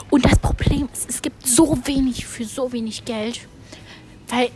Und 0.10 0.26
das 0.26 0.40
Problem 0.40 0.88
ist, 0.94 1.10
es 1.10 1.22
gibt 1.22 1.46
so 1.46 1.78
wenig 1.86 2.26
für 2.26 2.46
so 2.46 2.72
wenig 2.72 3.06
Geld. 3.06 3.48
Weil, 4.30 4.50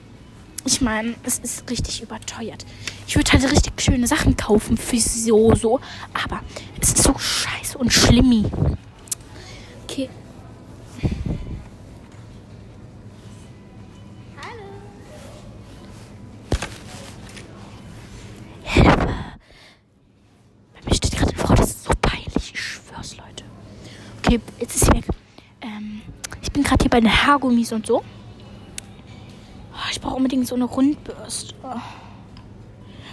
ich 0.65 0.81
meine, 0.81 1.15
es 1.23 1.39
ist 1.39 1.69
richtig 1.69 2.01
überteuert. 2.01 2.65
Ich 3.07 3.15
würde 3.15 3.31
halt 3.33 3.51
richtig 3.51 3.79
schöne 3.81 4.07
Sachen 4.07 4.35
kaufen 4.37 4.77
für 4.77 4.97
so, 4.99 5.53
so. 5.55 5.79
Aber 6.13 6.41
es 6.81 6.89
ist 6.89 7.03
so 7.03 7.17
scheiße 7.17 7.77
und 7.77 7.91
schlimmi. 7.91 8.45
Okay. 9.83 10.09
Hilfe. 18.63 18.97
Bei 20.73 20.81
mir 20.85 20.95
steht 20.95 21.11
gerade 21.11 21.31
eine 21.31 21.37
Frau, 21.37 21.53
das 21.55 21.69
ist 21.69 21.83
so 21.83 21.91
peinlich. 22.01 22.53
Ich 22.53 22.59
schwör's, 22.59 23.15
Leute. 23.17 23.43
Okay, 24.25 24.41
jetzt 24.59 24.75
ist 24.75 24.85
sie 24.85 24.91
weg. 24.91 25.05
Ähm, 25.61 26.01
ich 26.41 26.51
bin 26.51 26.63
gerade 26.63 26.81
hier 26.81 26.89
bei 26.89 26.99
den 26.99 27.11
Haargummis 27.11 27.71
und 27.71 27.85
so. 27.85 27.97
Oh, 27.97 29.87
ich 29.91 30.01
brauche 30.01 30.15
unbedingt 30.15 30.47
so 30.47 30.55
eine 30.55 30.63
Rundbürste. 30.63 31.53
Oh. 31.61 31.79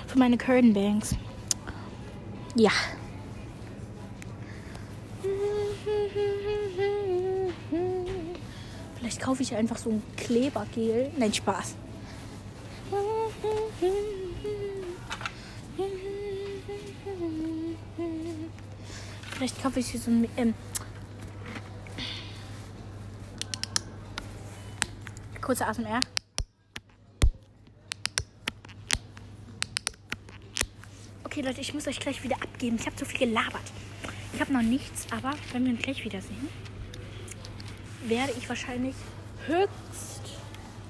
Für 0.06 0.18
meine 0.18 0.38
Curtain 0.38 0.72
Bangs. 0.72 1.14
Ja. 2.54 2.70
Vielleicht 8.98 9.20
kaufe 9.20 9.42
ich 9.42 9.54
einfach 9.54 9.76
so 9.76 9.90
ein 9.90 10.02
Klebergel. 10.16 11.10
Nein, 11.18 11.34
Spaß. 11.34 11.74
Vielleicht 19.32 19.62
kaufe 19.62 19.80
ich 19.80 19.90
hier 19.90 20.00
so 20.00 20.10
ein. 20.10 20.26
Ähm, 20.38 20.54
kurzer 25.52 25.68
ASMR. 25.68 26.00
Okay, 31.24 31.42
Leute, 31.42 31.60
ich 31.60 31.74
muss 31.74 31.86
euch 31.86 32.00
gleich 32.00 32.24
wieder 32.24 32.36
abgeben. 32.36 32.76
Ich 32.80 32.86
habe 32.86 32.96
zu 32.96 33.04
viel 33.04 33.18
gelabert. 33.18 33.60
Ich 34.32 34.40
habe 34.40 34.50
noch 34.50 34.62
nichts, 34.62 35.06
aber 35.10 35.32
wenn 35.52 35.66
wir 35.66 35.72
uns 35.72 35.82
gleich 35.82 36.02
wiedersehen, 36.06 36.48
werde 38.06 38.32
ich 38.38 38.48
wahrscheinlich 38.48 38.94
höchst 39.46 40.22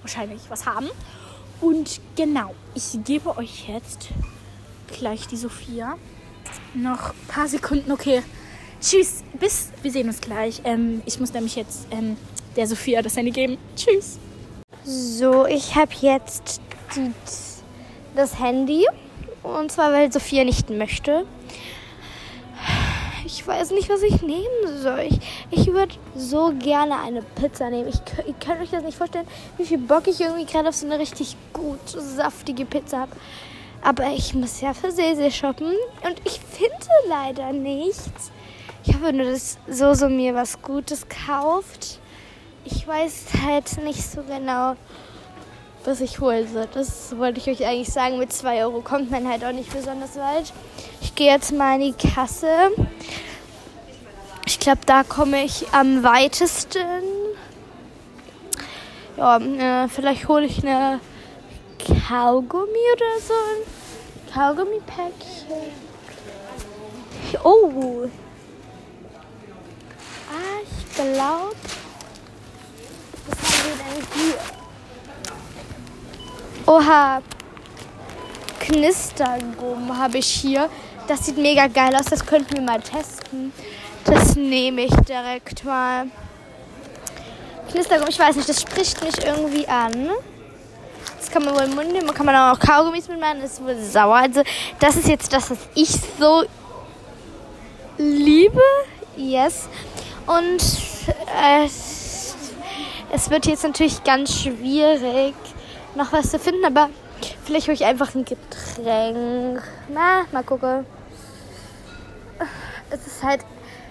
wahrscheinlich 0.00 0.42
was 0.48 0.64
haben. 0.64 0.88
Und 1.60 2.00
genau, 2.14 2.54
ich 2.76 3.00
gebe 3.04 3.36
euch 3.36 3.68
jetzt 3.68 4.10
gleich 4.96 5.26
die 5.26 5.38
Sophia. 5.38 5.96
Noch 6.74 7.10
ein 7.10 7.26
paar 7.26 7.48
Sekunden, 7.48 7.90
okay. 7.90 8.22
Tschüss, 8.80 9.24
bis, 9.40 9.70
wir 9.82 9.90
sehen 9.90 10.06
uns 10.06 10.20
gleich. 10.20 10.60
Ähm, 10.62 11.02
ich 11.04 11.18
muss 11.18 11.32
nämlich 11.32 11.56
jetzt 11.56 11.88
ähm, 11.90 12.16
der 12.54 12.68
Sophia 12.68 13.02
das 13.02 13.16
Handy 13.16 13.32
geben. 13.32 13.58
Tschüss. 13.74 14.20
So, 14.84 15.46
ich 15.46 15.76
habe 15.76 15.92
jetzt 16.00 16.60
die, 16.96 17.12
das 18.16 18.40
Handy. 18.40 18.84
Und 19.44 19.70
zwar, 19.70 19.92
weil 19.92 20.12
Sophia 20.12 20.44
nicht 20.44 20.70
möchte. 20.70 21.24
Ich 23.24 23.46
weiß 23.46 23.70
nicht, 23.70 23.88
was 23.88 24.02
ich 24.02 24.22
nehmen 24.22 24.80
soll. 24.82 25.06
Ich, 25.08 25.20
ich 25.50 25.66
würde 25.72 25.94
so 26.16 26.52
gerne 26.58 26.98
eine 27.00 27.22
Pizza 27.22 27.70
nehmen. 27.70 27.88
Ich, 27.88 28.00
ihr 28.26 28.34
könnt 28.34 28.60
euch 28.60 28.70
das 28.70 28.82
nicht 28.82 28.98
vorstellen, 28.98 29.26
wie 29.56 29.64
viel 29.64 29.78
Bock 29.78 30.08
ich 30.08 30.20
irgendwie 30.20 30.46
gerade 30.46 30.68
auf 30.68 30.74
so 30.74 30.86
eine 30.86 30.98
richtig 30.98 31.36
gute, 31.52 32.00
saftige 32.00 32.64
Pizza 32.64 33.00
habe. 33.00 33.12
Aber 33.82 34.08
ich 34.08 34.34
muss 34.34 34.60
ja 34.60 34.74
für 34.74 34.90
Sese 34.90 35.30
shoppen. 35.30 35.72
Und 36.04 36.20
ich 36.24 36.40
finde 36.40 36.76
leider 37.08 37.52
nichts. 37.52 38.32
Ich 38.84 38.94
hoffe 38.94 39.12
nur, 39.12 39.30
dass 39.30 39.58
Soso 39.68 40.08
mir 40.08 40.34
was 40.34 40.60
Gutes 40.60 41.06
kauft. 41.08 42.00
Ich 42.64 42.86
weiß 42.86 43.24
halt 43.44 43.82
nicht 43.82 44.02
so 44.02 44.22
genau, 44.22 44.76
was 45.84 46.00
ich 46.00 46.20
holen 46.20 46.46
soll. 46.52 46.68
Das 46.72 47.16
wollte 47.18 47.40
ich 47.40 47.48
euch 47.48 47.66
eigentlich 47.66 47.92
sagen. 47.92 48.18
Mit 48.18 48.32
2 48.32 48.64
Euro 48.64 48.80
kommt 48.80 49.10
man 49.10 49.28
halt 49.28 49.44
auch 49.44 49.52
nicht 49.52 49.72
besonders 49.72 50.16
weit. 50.16 50.52
Ich 51.00 51.14
gehe 51.14 51.32
jetzt 51.32 51.52
mal 51.52 51.80
in 51.80 51.92
die 51.92 52.08
Kasse. 52.08 52.70
Ich 54.46 54.60
glaube, 54.60 54.80
da 54.86 55.02
komme 55.02 55.44
ich 55.44 55.66
am 55.72 56.04
weitesten. 56.04 57.02
Ja, 59.16 59.38
äh, 59.38 59.88
vielleicht 59.88 60.28
hole 60.28 60.46
ich 60.46 60.62
eine 60.62 61.00
Kaugummi 61.78 62.84
oder 62.94 63.20
so. 63.20 63.34
Ein 63.34 64.32
Kaugummi-Päckchen. 64.32 65.82
Oh. 67.44 68.08
Ah, 70.30 70.60
ich 70.62 70.94
glaube. 70.94 71.71
Was 73.26 73.38
haben 73.38 73.64
wir 73.68 73.76
denn 73.76 74.06
hier? 74.14 74.38
Oha. 76.66 77.22
Knistergum 78.60 79.98
habe 79.98 80.18
ich 80.18 80.26
hier. 80.26 80.68
Das 81.08 81.26
sieht 81.26 81.36
mega 81.36 81.66
geil 81.66 81.94
aus. 81.96 82.06
Das 82.06 82.24
könnten 82.24 82.56
wir 82.56 82.62
mal 82.62 82.80
testen. 82.80 83.52
Das 84.04 84.36
nehme 84.36 84.82
ich 84.82 84.94
direkt 85.08 85.64
mal. 85.64 86.06
Knistergum, 87.70 88.08
ich 88.08 88.18
weiß 88.18 88.36
nicht, 88.36 88.48
das 88.48 88.60
spricht 88.60 89.02
mich 89.02 89.24
irgendwie 89.24 89.66
an. 89.66 90.10
Das 91.18 91.30
kann 91.30 91.44
man 91.44 91.54
wohl 91.54 91.62
im 91.62 91.74
Mund 91.74 91.92
nehmen. 91.92 92.06
Man 92.06 92.14
kann 92.14 92.26
man 92.26 92.36
auch 92.36 92.58
Kaugummis 92.58 93.08
mitmachen. 93.08 93.40
Das 93.40 93.52
ist 93.52 93.64
wohl 93.64 93.80
sauer. 93.82 94.16
Also, 94.16 94.42
das 94.78 94.96
ist 94.96 95.08
jetzt 95.08 95.32
das, 95.32 95.50
was 95.50 95.58
ich 95.74 95.90
so 96.18 96.44
liebe. 97.98 98.60
Yes. 99.16 99.68
Und 100.26 100.62
äh, 101.42 101.68
es 103.12 103.30
wird 103.30 103.46
jetzt 103.46 103.62
natürlich 103.62 104.02
ganz 104.04 104.34
schwierig, 104.34 105.34
noch 105.94 106.12
was 106.12 106.30
zu 106.30 106.38
finden, 106.38 106.64
aber 106.64 106.88
vielleicht 107.44 107.66
hole 107.66 107.74
ich 107.74 107.84
einfach 107.84 108.14
ein 108.14 108.24
Getränk. 108.24 109.62
Na, 109.88 110.24
mal 110.32 110.42
gucken. 110.42 110.86
Es 112.90 113.06
ist 113.06 113.22
halt, 113.22 113.42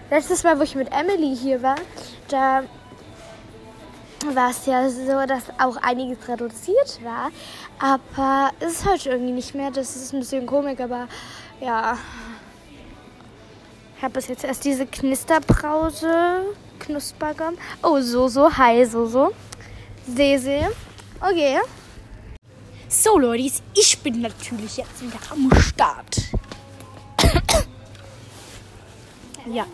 letztes 0.09 0.43
Mal, 0.43 0.57
wo 0.57 0.63
ich 0.63 0.75
mit 0.75 0.91
Emily 0.91 1.35
hier 1.35 1.61
war, 1.61 1.75
da 2.27 2.63
war 4.33 4.49
es 4.49 4.65
ja 4.65 4.89
so, 4.89 5.25
dass 5.25 5.43
auch 5.59 5.77
einiges 5.77 6.27
reduziert 6.27 6.99
war. 7.03 7.29
Aber 7.79 8.51
es 8.59 8.73
ist 8.73 8.85
halt 8.85 9.05
irgendwie 9.05 9.31
nicht 9.31 9.55
mehr. 9.55 9.71
Das 9.71 9.95
ist 9.95 10.13
ein 10.13 10.19
bisschen 10.19 10.45
komisch, 10.45 10.79
aber 10.79 11.07
ja. 11.59 11.97
Ich 14.01 14.03
habe 14.03 14.15
bis 14.15 14.29
jetzt 14.29 14.43
erst 14.43 14.65
diese 14.65 14.87
Knisterbrause. 14.87 16.55
Knuspergum. 16.79 17.55
Oh, 17.83 18.01
so, 18.01 18.27
so. 18.29 18.51
Hi, 18.57 18.83
so, 18.83 19.05
so. 19.05 19.31
Sese. 20.07 20.71
Okay. 21.19 21.59
So, 22.89 23.19
Leute, 23.19 23.61
ich 23.75 23.99
bin 23.99 24.21
natürlich 24.21 24.77
jetzt 24.77 25.03
wieder 25.03 25.19
am 25.29 25.51
Start. 25.61 26.17
ja. 29.45 29.67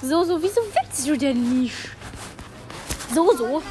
So, 0.00 0.24
so, 0.24 0.42
wieso 0.42 0.62
willst 0.72 1.06
du 1.06 1.18
denn 1.18 1.60
nicht? 1.60 1.76
So, 3.14 3.36
so. 3.36 3.62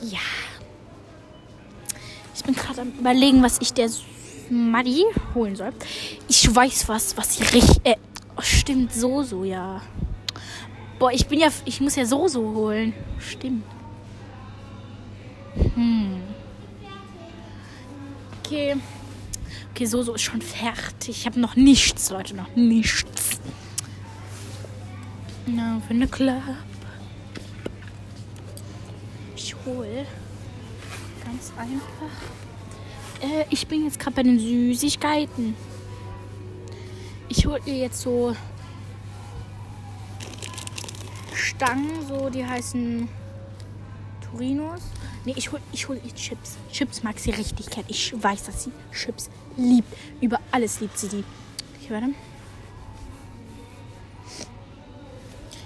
Ja. 0.00 0.18
Ich 2.34 2.42
bin 2.42 2.56
gerade 2.56 2.80
am 2.80 2.90
überlegen, 2.98 3.44
was 3.44 3.60
ich 3.60 3.72
der 3.72 3.88
Maddi 4.50 5.04
holen 5.34 5.56
soll. 5.56 5.72
Ich 6.28 6.54
weiß 6.54 6.88
was, 6.88 7.16
was 7.16 7.36
sie 7.36 7.42
richtig. 7.44 7.80
Äh, 7.84 7.96
oh, 8.36 8.42
stimmt, 8.42 8.92
so, 8.92 9.22
so, 9.22 9.44
ja. 9.44 9.82
Boah, 10.98 11.12
ich 11.12 11.26
bin 11.26 11.40
ja. 11.40 11.48
Ich 11.64 11.80
muss 11.80 11.96
ja 11.96 12.06
so, 12.06 12.28
so 12.28 12.42
holen. 12.54 12.92
Stimmt. 13.18 13.64
Hm. 15.74 16.22
Okay. 18.44 18.76
Okay, 19.72 19.84
so, 19.86 20.02
so 20.02 20.14
ist 20.14 20.22
schon 20.22 20.40
fertig. 20.40 21.08
Ich 21.10 21.26
habe 21.26 21.38
noch 21.38 21.56
nichts, 21.56 22.10
Leute, 22.10 22.34
noch 22.34 22.54
nichts. 22.56 23.40
Na, 25.46 25.80
für 25.86 25.94
eine 25.94 26.08
Club. 26.08 26.42
Ich 29.36 29.54
hole 29.66 30.06
ganz 31.24 31.52
einfach. 31.58 32.45
Äh, 33.20 33.44
ich 33.50 33.66
bin 33.66 33.84
jetzt 33.84 33.98
gerade 33.98 34.16
bei 34.16 34.22
den 34.22 34.38
Süßigkeiten. 34.38 35.54
Ich 37.28 37.46
hole 37.46 37.60
ihr 37.66 37.76
jetzt 37.78 38.00
so 38.00 38.36
Stangen, 41.34 42.06
so 42.06 42.28
die 42.28 42.44
heißen 42.44 43.08
Torinos. 44.20 44.82
Nee, 45.24 45.34
ich 45.36 45.50
hole 45.50 45.62
ich 45.72 45.88
hol 45.88 46.00
ihr 46.04 46.14
Chips. 46.14 46.56
Chips 46.70 47.02
mag 47.02 47.18
sie 47.18 47.30
richtig 47.30 47.70
gern. 47.70 47.84
Ich 47.88 48.12
weiß, 48.16 48.44
dass 48.44 48.64
sie 48.64 48.72
Chips 48.92 49.28
liebt. 49.56 49.92
Über 50.20 50.38
alles 50.52 50.80
liebt 50.80 50.98
sie 50.98 51.08
die. 51.08 51.24
Ich 51.82 51.90
warte. 51.90 52.08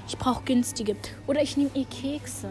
Ich 0.08 0.16
brauche 0.16 0.42
günstige. 0.44 0.96
Oder 1.26 1.42
ich 1.42 1.56
nehme 1.56 1.70
ihr 1.74 1.86
Kekse. 1.86 2.50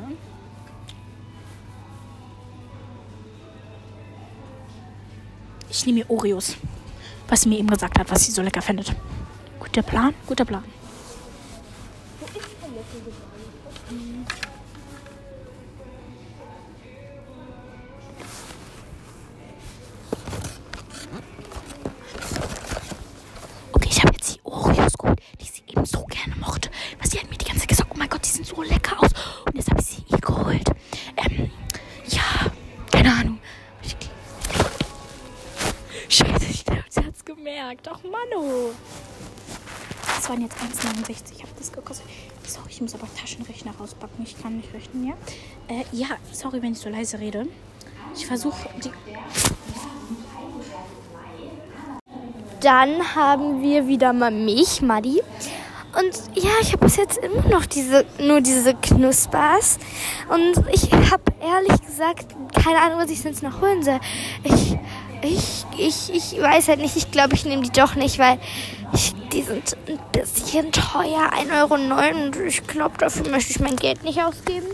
Ich 5.70 5.86
nehme 5.86 6.00
ihr 6.00 6.10
Oreos. 6.10 6.56
Was 7.28 7.42
sie 7.42 7.50
mir 7.50 7.60
eben 7.60 7.70
gesagt 7.70 8.00
hat, 8.00 8.10
was 8.10 8.26
sie 8.26 8.32
so 8.32 8.42
lecker 8.42 8.62
findet. 8.62 8.94
Guter 9.60 9.84
Plan, 9.84 10.14
guter 10.26 10.46
Plan. 10.46 10.64
Okay, 12.22 12.40
Das 40.30 40.38
waren 40.38 40.44
jetzt 40.44 40.58
1,69. 40.58 41.38
Ich 41.38 41.42
habe 41.42 41.52
das 41.58 41.72
gekostet. 41.72 42.06
Sorry, 42.46 42.68
ich 42.70 42.82
muss 42.82 42.94
aber 42.94 43.08
Taschenrechner 43.20 43.72
rauspacken. 43.80 44.24
Ich 44.24 44.40
kann 44.40 44.58
nicht 44.58 44.72
rechnen, 44.76 45.08
ja? 45.08 45.14
Äh, 45.68 45.84
ja, 45.92 46.06
sorry, 46.32 46.62
wenn 46.62 46.74
ich 46.74 46.78
so 46.78 46.88
leise 46.88 47.20
rede. 47.20 47.48
Ich 48.16 48.28
versuche 48.28 48.70
die. 48.84 48.92
Dann 52.60 53.16
haben 53.16 53.64
wir 53.64 53.88
wieder 53.88 54.14
mal 54.14 54.30
mich, 54.30 54.84
Maddi. 54.84 55.24
Und 55.98 56.36
ja, 56.36 56.52
ich 56.62 56.74
habe 56.74 56.86
bis 56.86 56.98
jetzt 56.98 57.18
immer 57.18 57.48
noch 57.48 57.66
diese, 57.66 58.06
nur 58.20 58.42
diese 58.42 58.76
Knuspers. 58.76 59.80
Und 60.28 60.64
ich 60.72 60.92
habe 60.92 61.24
ehrlich 61.42 61.82
gesagt 61.82 62.36
keine 62.64 62.80
Ahnung, 62.82 63.00
was 63.00 63.10
ich 63.10 63.22
sonst 63.22 63.42
noch 63.42 63.62
holen 63.62 63.84
soll. 63.84 64.00
Ich, 64.44 64.78
ich, 65.22 65.66
ich, 65.78 66.14
ich 66.14 66.42
weiß 66.42 66.68
halt 66.68 66.80
nicht. 66.80 66.96
Ich 66.96 67.12
glaube, 67.12 67.36
ich 67.36 67.46
nehme 67.46 67.64
die 67.64 67.72
doch 67.72 67.96
nicht, 67.96 68.20
weil 68.20 68.40
ich, 68.94 69.14
die 69.32 69.44
sind 69.44 69.76
ein 69.88 70.00
bisschen 70.12 70.72
teuer. 70.72 71.32
1,09 71.34 71.62
Euro. 71.62 71.74
Und 71.74 72.36
ich 72.48 72.66
glaube, 72.66 72.98
dafür 72.98 73.30
möchte 73.30 73.52
ich 73.52 73.60
mein 73.60 73.76
Geld 73.76 74.04
nicht 74.04 74.22
ausgeben. 74.22 74.68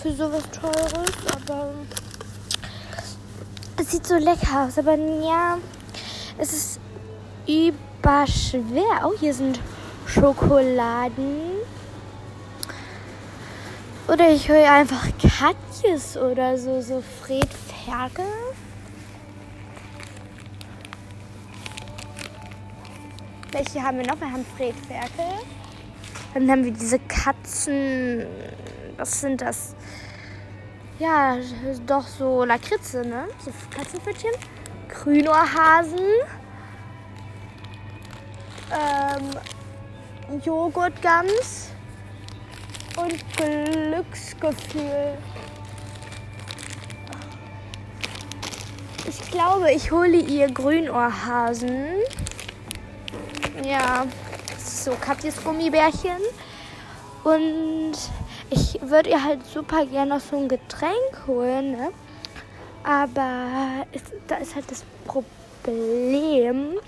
Für 0.00 0.12
sowas 0.12 0.42
Teures. 0.50 1.12
Aber 1.48 1.70
es 3.78 3.90
sieht 3.90 4.06
so 4.06 4.16
lecker 4.16 4.66
aus. 4.66 4.78
Aber 4.78 4.96
ja, 4.96 5.58
es 6.38 6.52
ist 6.52 6.80
überschwer. 7.46 9.04
Oh, 9.04 9.12
hier 9.18 9.34
sind 9.34 9.60
Schokoladen. 10.06 11.62
Oder 14.08 14.30
ich 14.30 14.48
hole 14.48 14.68
einfach 14.68 15.06
Katjes 15.18 16.16
oder 16.16 16.58
so, 16.58 16.82
so 16.82 17.02
Fred 17.22 17.48
Ferkel. 17.86 18.24
Welche 23.52 23.82
haben 23.82 23.98
wir 23.98 24.06
noch? 24.06 24.18
Wir 24.18 24.32
haben 24.32 24.46
Fred 24.56 24.74
Ferkel. 24.74 25.26
Dann 26.32 26.50
haben 26.50 26.64
wir 26.64 26.72
diese 26.72 26.98
Katzen. 27.00 28.26
Was 28.96 29.20
sind 29.20 29.42
das? 29.42 29.76
Ja, 30.98 31.36
doch 31.86 32.06
so 32.06 32.44
Lakritze, 32.44 33.02
ne? 33.06 33.28
So 33.44 33.52
Katzenpfötchen. 33.76 34.30
Grünohrhasen. 34.88 35.98
Ähm, 38.70 40.40
Joghurtgams 40.42 41.72
und 42.96 43.36
Glücksgefühl. 43.36 45.18
Ich 49.06 49.30
glaube, 49.30 49.70
ich 49.72 49.90
hole 49.90 50.16
ihr 50.16 50.50
Grünohrhasen. 50.50 51.88
Ja, 53.64 54.06
so 54.58 54.92
Katjes 55.00 55.42
Gummibärchen. 55.42 56.20
Und 57.24 57.92
ich 58.50 58.78
würde 58.82 59.10
ihr 59.10 59.22
halt 59.22 59.46
super 59.46 59.86
gerne 59.86 60.14
noch 60.16 60.20
so 60.20 60.36
ein 60.36 60.48
Getränk 60.48 61.26
holen, 61.26 61.72
ne? 61.72 61.92
Aber 62.82 63.86
es, 63.92 64.02
da 64.26 64.36
ist 64.36 64.56
halt 64.56 64.68
das 64.70 64.84
Problem, 65.06 66.78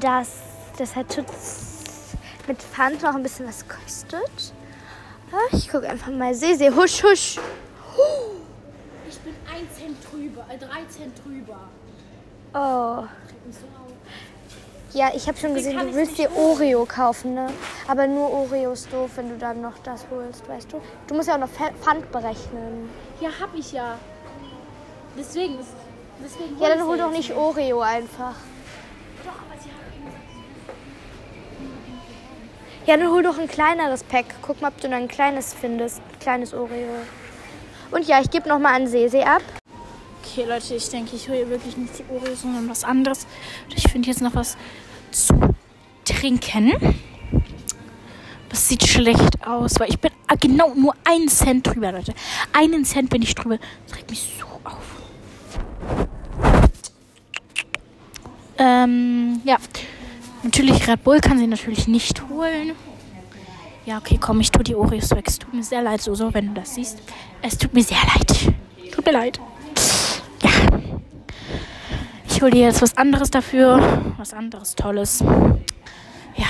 dass 0.00 0.28
das 0.76 0.94
halt 0.94 1.24
mit 2.46 2.62
Pfand 2.62 3.02
noch 3.02 3.14
ein 3.14 3.22
bisschen 3.22 3.48
was 3.48 3.64
kostet. 3.66 4.52
Ja, 5.30 5.38
ich 5.56 5.70
gucke 5.70 5.88
einfach 5.88 6.12
mal. 6.12 6.34
Sese, 6.34 6.74
husch, 6.76 7.02
husch. 7.02 7.38
Ich 9.08 9.18
bin 9.20 9.34
1 9.50 9.74
Cent 9.74 9.96
drüber, 10.10 10.44
äh, 10.50 10.58
3 10.58 10.66
Cent 10.90 11.24
drüber. 11.24 11.68
Oh. 12.54 13.06
Ja, 14.94 15.10
ich 15.14 15.26
habe 15.26 15.38
schon 15.38 15.54
gesehen, 15.54 15.78
du 15.78 15.94
willst 15.94 16.18
dir 16.18 16.30
Oreo 16.36 16.84
kaufen, 16.84 17.32
ne? 17.34 17.46
Aber 17.88 18.06
nur 18.06 18.30
Oreo 18.30 18.72
ist 18.72 18.92
doof, 18.92 19.12
wenn 19.16 19.30
du 19.30 19.38
dann 19.38 19.62
noch 19.62 19.78
das 19.82 20.04
holst, 20.10 20.46
weißt 20.46 20.70
du? 20.72 20.82
Du 21.06 21.14
musst 21.14 21.28
ja 21.28 21.34
auch 21.34 21.38
noch 21.38 21.48
Pf- 21.48 21.72
Pfand 21.80 22.12
berechnen. 22.12 22.90
Ja, 23.20 23.30
hab 23.40 23.54
ich 23.54 23.72
ja. 23.72 23.96
Deswegen 25.16 25.58
ist. 25.58 25.70
Deswegen 26.22 26.60
Ja, 26.60 26.68
dann 26.68 26.86
hol 26.86 26.98
doch 26.98 27.10
nicht 27.10 27.32
Oreo 27.34 27.80
einfach. 27.80 28.34
Doch, 29.24 29.32
aber 29.32 29.60
sie 29.62 29.70
haben 29.70 30.12
Ja, 32.86 32.96
dann 32.98 33.08
hol 33.10 33.22
doch 33.22 33.38
ein 33.38 33.48
kleineres 33.48 34.04
Pack. 34.04 34.26
Guck 34.42 34.60
mal, 34.60 34.68
ob 34.68 34.76
du 34.76 34.88
dann 34.90 35.02
ein 35.02 35.08
kleines 35.08 35.54
findest. 35.54 36.00
Ein 36.12 36.18
kleines 36.20 36.52
Oreo. 36.52 36.96
Und 37.90 38.06
ja, 38.06 38.20
ich 38.20 38.30
gebe 38.30 38.46
nochmal 38.46 38.74
an 38.74 38.86
Sese 38.86 39.26
ab. 39.26 39.42
Okay, 40.32 40.46
Leute, 40.48 40.76
ich 40.76 40.88
denke, 40.88 41.14
ich 41.14 41.28
hole 41.28 41.46
wirklich 41.50 41.76
nicht 41.76 41.98
die 41.98 42.04
Oreos, 42.10 42.40
sondern 42.40 42.66
was 42.66 42.84
anderes. 42.84 43.26
Ich 43.76 43.82
finde 43.92 44.08
jetzt 44.08 44.22
noch 44.22 44.34
was 44.34 44.56
zu 45.10 45.34
trinken. 46.06 46.72
Das 48.48 48.66
sieht 48.66 48.86
schlecht 48.86 49.46
aus, 49.46 49.78
weil 49.78 49.90
ich 49.90 49.98
bin 49.98 50.10
ah, 50.28 50.36
genau 50.40 50.72
nur 50.74 50.94
einen 51.04 51.28
Cent 51.28 51.66
drüber, 51.66 51.92
Leute. 51.92 52.14
Einen 52.54 52.86
Cent 52.86 53.10
bin 53.10 53.20
ich 53.20 53.34
drüber. 53.34 53.58
Das 53.86 53.98
regt 53.98 54.08
mich 54.08 54.32
so 54.40 54.46
auf. 54.64 55.02
Ähm, 58.56 59.42
ja. 59.44 59.58
Natürlich, 60.42 60.88
Red 60.88 61.04
Bull 61.04 61.20
kann 61.20 61.36
sie 61.36 61.46
natürlich 61.46 61.88
nicht 61.88 62.26
holen. 62.30 62.72
Ja, 63.84 63.98
okay, 63.98 64.16
komm, 64.18 64.40
ich 64.40 64.50
tue 64.50 64.64
die 64.64 64.76
Oreos 64.76 65.10
weg. 65.10 65.26
Es 65.28 65.38
tut 65.38 65.52
mir 65.52 65.62
sehr 65.62 65.82
leid, 65.82 66.00
Soso, 66.00 66.32
wenn 66.32 66.46
du 66.46 66.54
das 66.54 66.74
siehst. 66.74 67.00
Es 67.42 67.58
tut 67.58 67.74
mir 67.74 67.84
sehr 67.84 68.00
leid. 68.14 68.54
Tut 68.92 69.04
mir 69.04 69.12
leid. 69.12 69.38
Ich 72.28 72.42
hole 72.42 72.50
dir 72.50 72.62
jetzt 72.62 72.82
was 72.82 72.96
anderes 72.96 73.30
dafür. 73.30 73.80
Was 74.16 74.32
anderes 74.32 74.74
Tolles. 74.74 75.22
Ja. 76.34 76.46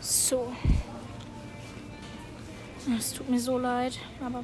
So. 0.00 0.52
Es 2.96 3.12
tut 3.12 3.28
mir 3.28 3.38
so 3.38 3.58
leid, 3.58 3.98
aber 4.24 4.42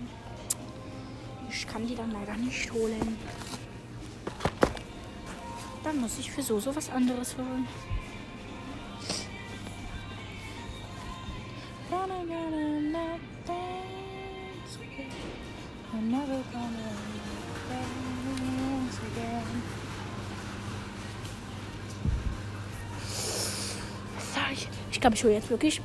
ich 1.49 1.67
kann 1.67 1.87
die 1.87 1.95
dann 1.95 2.13
leider 2.13 2.35
nicht 2.35 2.71
holen. 2.73 3.17
Dann 5.83 6.01
muss 6.01 6.19
ich 6.19 6.31
für 6.31 6.43
so 6.43 6.61
so 6.61 6.77
was 6.77 6.91
anderes 6.91 7.37
holen. 7.37 7.67
Gonna, 12.07 12.27
gonna 12.27 13.19
dance 13.47 14.77
again. 14.77 15.11
I'm 15.95 16.13
never 16.13 16.39
gonna 16.53 16.91
dance 17.71 18.99
again. 18.99 19.63
So, 24.19 24.41
ich 24.53 24.69
ich 24.93 25.01
glaube, 25.01 25.17
ich 25.17 25.25
hole 25.25 25.33
jetzt 25.33 25.49
wirklich 25.49 25.81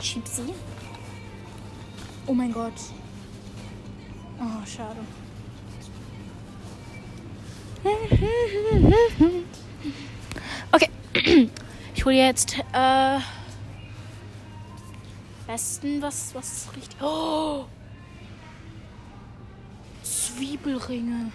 Chipsy. 0.00 0.52
Oh 2.26 2.34
mein 2.34 2.52
Gott. 2.52 2.72
Oh, 4.40 4.66
schade. 4.66 4.98
Okay. 10.72 10.90
Ich 11.94 12.04
hole 12.06 12.16
jetzt 12.16 12.56
äh, 12.72 13.18
besten 15.50 16.00
was 16.00 16.32
was 16.32 16.68
richtig. 16.76 17.02
Oh! 17.02 17.64
Zwiebelringe. 20.04 21.32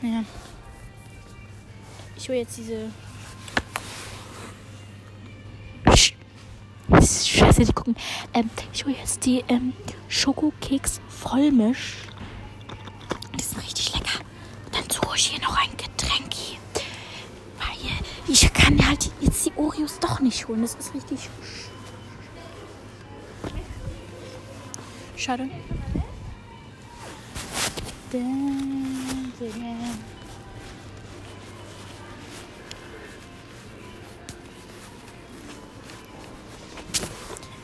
Ja. 0.00 0.24
Ich 2.16 2.28
hole 2.30 2.38
jetzt 2.38 2.56
diese. 2.56 2.90
Ist 6.98 7.28
Scheiße, 7.28 7.64
die 7.64 7.72
gucken. 7.74 7.94
Ähm, 8.32 8.48
ich 8.72 8.86
hole 8.86 8.96
jetzt 8.96 9.26
die 9.26 9.44
ähm, 9.48 9.74
Schokokeks 10.08 11.02
Vollmisch. 11.08 11.96
Die 13.38 13.42
sind 13.42 13.62
richtig 13.62 13.94
lecker. 13.94 14.20
Dann 14.72 14.88
suche 14.88 15.16
ich 15.16 15.26
hier 15.26 15.40
noch 15.40 15.56
ein 15.58 15.76
Getränk 15.76 16.32
hier. 16.32 16.58
Weil 17.58 17.70
kann 18.76 18.88
halt 18.88 19.10
jetzt 19.20 19.46
die 19.46 19.52
Oreos 19.56 19.98
doch 20.00 20.20
nicht 20.20 20.46
holen. 20.48 20.62
Das 20.62 20.74
ist 20.74 20.94
richtig. 20.94 21.18
sch- 21.20 21.28
Schade. 25.16 25.48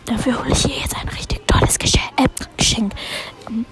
Dafür 0.04 0.38
hole 0.38 0.50
ich 0.52 0.62
hier 0.64 0.76
jetzt 0.78 0.94
ein 0.96 1.08
richtig 1.08 1.46
tolles 1.46 1.78
Geschenk. 1.78 2.04
Äh, 2.16 2.28
Geschenk. 2.56 2.92
Ähm, 3.48 3.66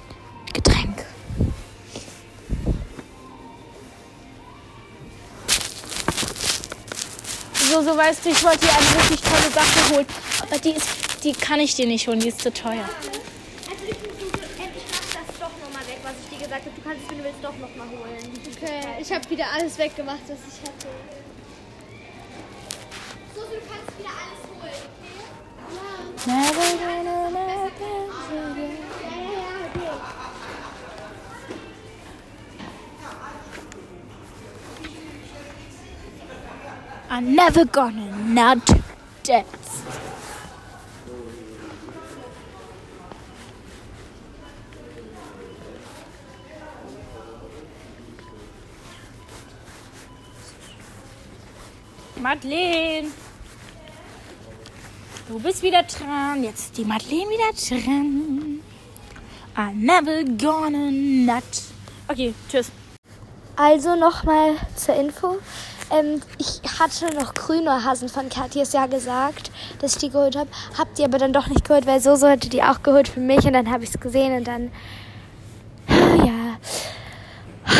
So, 7.75 7.83
so 7.83 7.97
weißt 7.97 8.25
du, 8.25 8.29
ich 8.29 8.45
wollte 8.45 8.59
dir 8.61 8.73
eine 8.73 8.87
richtig 9.03 9.21
tolle 9.21 9.51
Sache 9.51 9.93
holen. 9.93 10.07
Aber 10.43 10.59
die 10.59 10.71
ist, 10.71 10.87
die 11.25 11.33
kann 11.33 11.59
ich 11.59 11.75
dir 11.75 11.89
nicht 11.89 12.07
holen, 12.07 12.21
die 12.21 12.29
ist 12.29 12.41
zu 12.41 12.53
teuer. 12.53 12.85
Also 13.69 13.83
ich 13.83 13.99
muss 13.99 14.13
endlich 14.63 14.85
mach 14.93 15.01
das 15.11 15.27
doch 15.41 15.51
nochmal 15.59 15.85
weg, 15.89 15.99
was 16.05 16.13
ich 16.23 16.39
dir 16.39 16.45
gesagt 16.45 16.67
habe. 16.67 16.77
Du 16.77 16.83
kannst 16.83 17.03
es, 17.03 17.11
wenn 17.11 17.19
du 17.19 17.25
willst, 17.25 17.43
doch 17.43 17.57
nochmal 17.57 17.89
holen. 17.89 18.31
Okay, 18.47 18.81
ich 19.01 19.13
habe 19.13 19.29
wieder 19.29 19.47
alles 19.53 19.77
weggemacht, 19.77 20.21
was 20.29 20.39
ich 20.39 20.61
hatte. 20.63 20.87
So, 23.35 23.41
du 23.43 23.59
kannst 23.67 23.99
wieder 23.99 24.15
alles 24.23 24.39
holen. 24.55 24.87
Ja, 26.27 26.47
ja, 28.39 28.84
I'm 37.11 37.35
never 37.35 37.65
gonna 37.65 38.11
not 38.27 38.59
dance. 39.23 39.83
Madeleine. 52.21 53.11
Du 55.29 55.39
bist 55.39 55.63
wieder 55.63 55.83
dran. 55.83 56.43
Jetzt 56.43 56.61
ist 56.61 56.79
die 56.79 56.85
Madeleine 56.85 57.29
wieder 57.31 57.53
dran. 57.53 58.61
I'm 59.55 59.75
never 59.75 60.25
gonna 60.39 60.91
not. 60.91 61.45
Okay, 62.09 62.35
tschüss. 62.49 62.71
Also 63.57 63.95
nochmal 63.95 64.57
zur 64.75 64.95
Info. 64.97 65.39
Ähm, 65.91 66.23
ich 66.39 66.61
hatte 66.79 67.15
noch 67.15 67.35
grüne 67.35 67.85
Hasen 67.85 68.09
von 68.09 68.29
Katjes 68.29 68.73
ja 68.73 68.87
gesagt, 68.87 69.51
dass 69.81 69.93
ich 69.93 69.99
die 69.99 70.11
geholt 70.11 70.37
habe. 70.37 70.51
Hab 70.79 70.95
die 70.95 71.05
aber 71.05 71.19
dann 71.19 71.33
doch 71.33 71.47
nicht 71.47 71.67
geholt, 71.67 71.87
weil 71.87 72.01
so 72.01 72.17
so 72.17 72.29
hatte 72.29 72.49
die 72.49 72.63
auch 72.63 72.83
geholt 72.83 73.09
für 73.09 73.21
mich 73.21 73.45
und 73.45 73.53
dann 73.53 73.71
habe 73.71 73.85
ich 73.85 73.91
es 73.91 74.01
gesehen 74.01 74.37
und 74.37 74.45
dann. 74.45 74.73
Ja. 75.89 76.59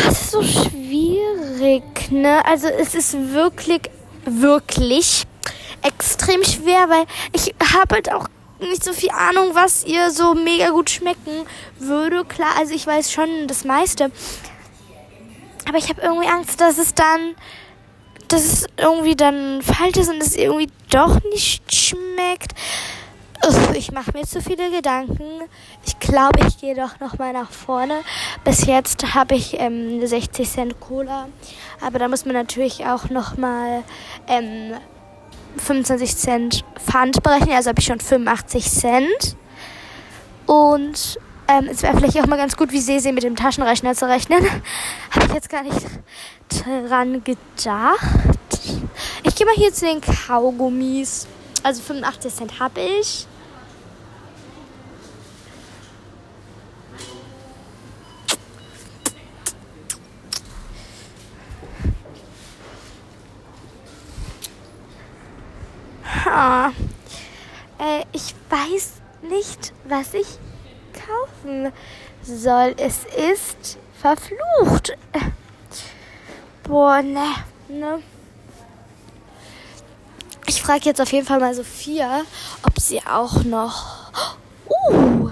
Es 0.07 0.21
ist 0.21 0.31
so 0.31 0.41
schwierig, 0.41 2.11
ne? 2.11 2.43
Also 2.45 2.67
es 2.67 2.95
ist 2.95 3.33
wirklich, 3.33 3.81
wirklich 4.25 5.23
extrem 5.81 6.43
schwer, 6.43 6.89
weil 6.89 7.05
ich 7.33 7.53
habe 7.73 7.95
halt 7.95 8.11
auch 8.11 8.27
nicht 8.59 8.83
so 8.83 8.93
viel 8.93 9.11
Ahnung, 9.11 9.49
was 9.53 9.83
ihr 9.83 10.11
so 10.11 10.33
mega 10.33 10.69
gut 10.69 10.89
schmecken 10.89 11.45
würde. 11.77 12.25
Klar, 12.25 12.57
also 12.57 12.73
ich 12.73 12.85
weiß 12.87 13.11
schon 13.11 13.47
das 13.47 13.65
meiste. 13.65 14.11
Aber 15.67 15.77
ich 15.77 15.89
habe 15.89 16.01
irgendwie 16.01 16.27
Angst, 16.27 16.61
dass 16.61 16.77
es 16.77 16.93
dann, 16.93 17.35
dass 18.35 18.43
es 18.43 18.67
irgendwie 18.75 19.15
dann 19.15 19.61
falsch 19.61 19.95
ist 19.95 20.09
und 20.09 20.21
es 20.21 20.35
irgendwie 20.35 20.67
doch 20.89 21.23
nicht 21.31 21.73
schmeckt. 21.73 22.53
Ich 23.75 23.93
mache 23.93 24.11
mir 24.11 24.25
zu 24.25 24.41
viele 24.41 24.69
Gedanken. 24.71 25.23
Ich 25.85 25.97
glaube, 25.99 26.45
ich 26.45 26.57
gehe 26.57 26.75
doch 26.75 26.99
noch 26.99 27.17
mal 27.17 27.31
nach 27.31 27.49
vorne. 27.49 28.01
Bis 28.43 28.65
jetzt 28.65 29.15
habe 29.15 29.35
ich 29.35 29.57
ähm, 29.59 30.05
60 30.05 30.49
Cent 30.49 30.79
Cola, 30.81 31.29
aber 31.79 31.97
da 31.97 32.09
muss 32.09 32.25
man 32.25 32.33
natürlich 32.33 32.85
auch 32.85 33.09
noch 33.09 33.37
mal 33.37 33.83
ähm, 34.27 34.73
25 35.57 36.17
Cent 36.17 36.65
Pfand 36.75 37.23
berechnen. 37.23 37.55
Also 37.55 37.69
habe 37.69 37.79
ich 37.79 37.85
schon 37.85 38.01
85 38.01 38.69
Cent. 38.69 39.37
Und 40.45 41.19
ähm, 41.47 41.67
es 41.69 41.83
wäre 41.83 41.95
vielleicht 41.97 42.19
auch 42.19 42.27
mal 42.27 42.37
ganz 42.37 42.57
gut, 42.57 42.71
wie 42.71 42.79
Sesi 42.79 43.11
mit 43.11 43.23
dem 43.23 43.35
Taschenrechner 43.35 43.93
zu 43.93 44.07
rechnen. 44.07 44.43
Habe 45.11 45.25
ich 45.27 45.33
jetzt 45.33 45.49
gar 45.49 45.63
nicht 45.63 45.85
dran 46.49 47.23
gedacht. 47.23 47.99
Ich 49.23 49.35
gehe 49.35 49.45
mal 49.45 49.55
hier 49.55 49.73
zu 49.73 49.85
den 49.85 50.01
Kaugummis. 50.01 51.27
Also 51.63 51.81
85 51.81 52.35
Cent 52.35 52.59
habe 52.59 52.79
ich. 52.79 53.27
Ah. 66.25 66.71
Äh, 67.79 68.03
ich 68.11 68.35
weiß 68.49 68.93
nicht, 69.29 69.73
was 69.87 70.13
ich 70.13 70.27
kaufen 71.05 71.71
soll. 72.23 72.75
Es 72.77 73.05
ist 73.05 73.77
verflucht. 74.01 74.97
Boah, 76.63 77.01
ne. 77.01 77.35
ne. 77.67 78.01
Ich 80.47 80.61
frage 80.61 80.85
jetzt 80.85 81.01
auf 81.01 81.11
jeden 81.11 81.25
Fall 81.25 81.39
mal 81.39 81.53
Sophia, 81.53 82.21
ob 82.63 82.79
sie 82.79 83.01
auch 83.05 83.43
noch. 83.43 84.11
Uh! 84.89 85.29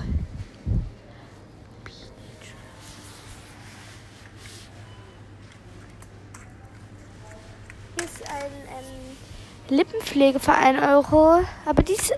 Hier 7.95 8.05
ist 8.05 8.27
ein 8.27 8.51
ähm, 8.69 9.75
Lippenpflege 9.75 10.39
für 10.39 10.53
1 10.53 10.81
Euro. 10.81 11.41
Aber 11.65 11.83
dies, 11.83 12.11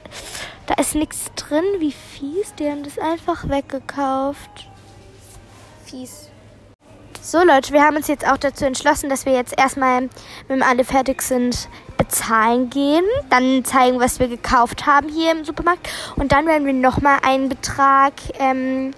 da 0.67 0.75
ist 0.75 0.95
nichts 0.95 1.31
drin. 1.35 1.63
Wie 1.79 1.91
fies. 1.91 2.53
Die 2.55 2.69
haben 2.69 2.83
das 2.83 2.97
einfach 2.97 3.47
weggekauft. 3.49 4.69
Fies. 5.85 6.29
So 7.21 7.43
Leute, 7.43 7.73
wir 7.73 7.81
haben 7.81 7.95
uns 7.95 8.07
jetzt 8.07 8.27
auch 8.27 8.37
dazu 8.37 8.65
entschlossen, 8.65 9.09
dass 9.09 9.25
wir 9.25 9.33
jetzt 9.33 9.57
erstmal, 9.57 10.09
wenn 10.47 10.59
wir 10.59 10.67
alle 10.67 10.83
fertig 10.83 11.23
sind, 11.23 11.69
bezahlen 11.97 12.69
gehen. 12.69 13.03
Dann 13.29 13.65
zeigen, 13.65 13.99
was 13.99 14.19
wir 14.19 14.27
gekauft 14.27 14.85
haben 14.85 15.09
hier 15.09 15.31
im 15.31 15.43
Supermarkt. 15.43 15.89
Und 16.15 16.31
dann 16.31 16.45
werden 16.45 16.65
wir 16.67 16.73
nochmal 16.73 17.17
einen 17.23 17.49
Betrag 17.49 18.13
ähm, 18.37 18.93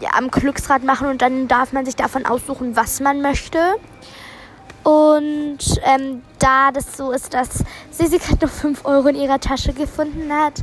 ja, 0.00 0.10
am 0.14 0.30
Glücksrad 0.30 0.82
machen 0.82 1.08
und 1.08 1.22
dann 1.22 1.48
darf 1.48 1.72
man 1.72 1.84
sich 1.84 1.96
davon 1.96 2.26
aussuchen, 2.26 2.76
was 2.76 3.00
man 3.00 3.22
möchte. 3.22 3.76
Und 4.84 5.58
ähm, 5.82 6.22
da 6.38 6.70
das 6.70 6.96
so 6.96 7.10
ist, 7.10 7.32
dass 7.32 7.64
Sisi 7.90 8.18
gerade 8.18 8.44
noch 8.44 8.52
5 8.52 8.84
Euro 8.84 9.08
in 9.08 9.16
ihrer 9.16 9.40
Tasche 9.40 9.72
gefunden 9.72 10.30
hat. 10.32 10.62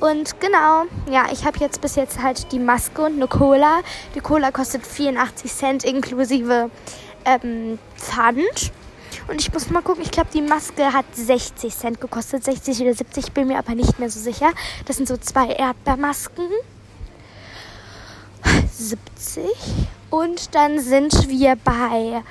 Und 0.00 0.40
genau, 0.40 0.84
ja, 1.10 1.26
ich 1.32 1.44
habe 1.44 1.58
jetzt 1.58 1.80
bis 1.80 1.96
jetzt 1.96 2.22
halt 2.22 2.52
die 2.52 2.60
Maske 2.60 3.02
und 3.02 3.14
eine 3.14 3.26
Cola. 3.26 3.80
Die 4.14 4.20
Cola 4.20 4.52
kostet 4.52 4.86
84 4.86 5.52
Cent 5.52 5.84
inklusive 5.84 6.70
ähm, 7.24 7.78
Pfand. 7.96 8.72
Und 9.26 9.40
ich 9.40 9.52
muss 9.52 9.68
mal 9.70 9.82
gucken, 9.82 10.02
ich 10.02 10.12
glaube, 10.12 10.30
die 10.32 10.40
Maske 10.40 10.92
hat 10.92 11.04
60 11.12 11.76
Cent 11.76 12.00
gekostet. 12.00 12.44
60 12.44 12.80
oder 12.82 12.94
70, 12.94 13.32
bin 13.32 13.48
mir 13.48 13.58
aber 13.58 13.74
nicht 13.74 13.98
mehr 13.98 14.08
so 14.08 14.20
sicher. 14.20 14.52
Das 14.86 14.96
sind 14.96 15.08
so 15.08 15.16
zwei 15.16 15.48
Erdbeermasken. 15.48 16.46
70. 18.72 19.44
Und 20.10 20.54
dann 20.54 20.78
sind 20.78 21.28
wir 21.28 21.56
bei 21.56 22.22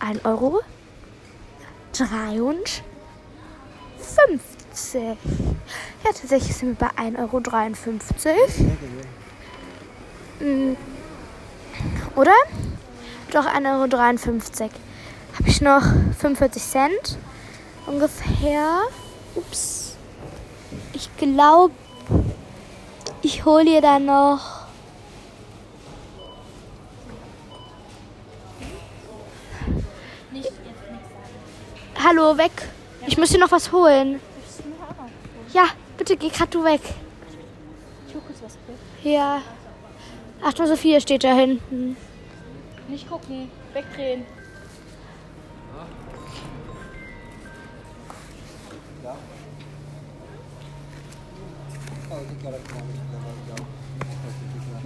1 0.00 0.24
Euro 0.24 0.60
53. 1.92 2.82
Ja, 6.04 6.12
tatsächlich 6.12 6.56
sind 6.56 6.80
wir 6.80 6.88
bei 6.88 7.02
1,53 7.02 7.20
Euro. 7.20 7.40
Mm. 10.40 10.76
Oder? 12.16 12.34
Doch 13.32 13.46
1,53 13.46 14.62
Euro. 14.62 14.70
Habe 15.38 15.48
ich 15.48 15.60
noch 15.60 15.82
45 16.18 16.62
Cent 16.62 17.18
ungefähr. 17.86 18.82
Ups. 19.34 19.96
Ich 20.92 21.08
glaube, 21.16 21.74
ich 23.22 23.44
hole 23.44 23.64
dir 23.64 23.80
da 23.80 23.98
noch. 23.98 24.53
Hallo, 32.06 32.36
weg. 32.36 32.52
Ich 33.06 33.16
muss 33.16 33.30
dir 33.30 33.38
noch 33.38 33.50
was 33.50 33.72
holen. 33.72 34.20
Ja, 35.54 35.68
bitte 35.96 36.18
geh 36.18 36.28
grad 36.28 36.54
du 36.54 36.62
weg. 36.62 36.82
Ich 38.06 38.14
hol 38.14 38.20
kurz 38.20 38.42
was. 38.42 38.58
Ja. 39.02 39.40
Achtung, 40.44 40.66
Sophia 40.66 41.00
steht 41.00 41.24
da 41.24 41.32
hinten. 41.32 41.96
Nicht 42.88 43.08
gucken, 43.08 43.50
wegdrehen. 43.72 44.26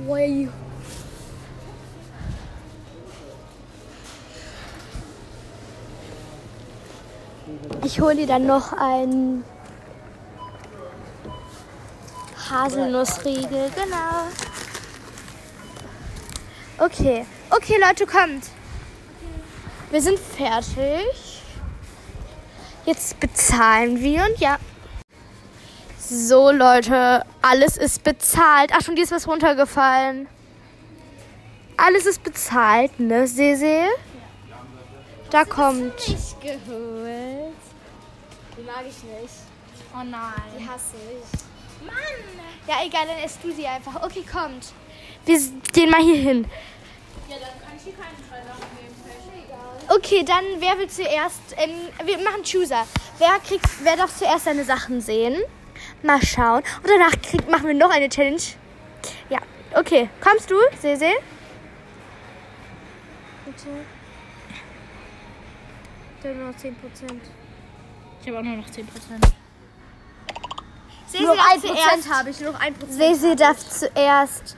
Way. 0.06 0.48
Ich 7.88 8.02
hole 8.02 8.16
dir 8.16 8.26
dann 8.26 8.44
noch 8.44 8.74
ein 8.74 9.42
Haselnussriegel, 12.50 13.70
genau. 13.74 14.26
Okay, 16.76 17.24
okay 17.48 17.76
Leute, 17.80 18.04
kommt. 18.04 18.50
Wir 19.90 20.02
sind 20.02 20.18
fertig. 20.18 21.42
Jetzt 22.84 23.18
bezahlen 23.20 23.98
wir 24.02 24.22
und 24.24 24.38
ja. 24.38 24.58
So 25.98 26.50
Leute, 26.50 27.24
alles 27.40 27.78
ist 27.78 28.04
bezahlt. 28.04 28.70
Ach, 28.74 28.82
schon 28.82 28.96
dir 28.96 29.04
ist 29.04 29.12
was 29.12 29.26
runtergefallen. 29.26 30.28
Alles 31.78 32.04
ist 32.04 32.22
bezahlt, 32.22 33.00
ne, 33.00 33.26
Sese? 33.26 33.86
Da 35.30 35.46
kommt. 35.46 36.06
Nicht 36.06 36.38
geholt. 36.42 37.57
Die 38.58 38.64
mag 38.64 38.82
ich 38.82 39.02
nicht. 39.04 39.34
Oh 39.94 40.02
nein. 40.04 40.32
Die 40.58 40.68
hasse 40.68 40.96
ich. 40.96 41.86
Mann! 41.86 41.94
Ja, 42.66 42.84
egal, 42.84 43.06
dann 43.06 43.24
isst 43.24 43.38
du 43.42 43.52
sie 43.52 43.66
einfach. 43.66 44.02
Okay, 44.02 44.24
kommt. 44.30 44.72
Wir 45.24 45.38
gehen 45.72 45.90
mal 45.90 46.02
hier 46.02 46.16
hin. 46.16 46.44
Ja, 47.28 47.36
dann 47.36 47.60
kann 47.60 47.76
ich 47.76 47.84
hier 47.84 47.92
keine 47.92 48.16
zwei 48.28 48.38
Sachen 48.38 48.66
nehmen. 48.74 48.88
Okay, 49.90 50.22
dann 50.22 50.44
wer 50.58 50.78
will 50.78 50.88
zuerst? 50.88 51.40
Ähm, 51.56 51.70
wir 52.04 52.18
machen 52.18 52.42
Chooser. 52.42 52.86
Wer 53.18 53.38
kriegt, 53.38 53.66
wer 53.82 53.96
darf 53.96 54.14
zuerst 54.14 54.44
seine 54.44 54.64
Sachen 54.64 55.00
sehen? 55.00 55.40
Mal 56.02 56.20
schauen. 56.22 56.62
Und 56.82 56.88
danach 56.88 57.12
kriegt, 57.22 57.48
machen 57.48 57.68
wir 57.68 57.74
noch 57.74 57.90
eine 57.90 58.08
Challenge. 58.08 58.42
Ja, 59.30 59.38
okay. 59.74 60.10
Kommst 60.20 60.50
du, 60.50 60.56
Sese? 60.80 61.12
Bitte. 63.46 63.68
Da 66.22 66.28
nur 66.34 66.48
noch 66.48 66.54
10%. 66.54 66.72
Ich 68.22 68.28
habe 68.28 68.38
auch 68.38 68.42
nur 68.42 68.56
noch 68.56 68.66
10%. 68.66 68.84
Sese 71.06 71.22
Nur 71.24 71.36
darf 71.36 71.46
ein 71.52 71.60
zuerst. 71.60 71.82
Prozent 71.82 72.14
habe 72.14 72.30
ich, 72.30 72.40
noch 72.40 72.60
ein 72.60 72.74
Prozent. 72.74 72.98
Sesi 72.98 73.36
darf 73.36 73.58
zuerst. 73.68 74.56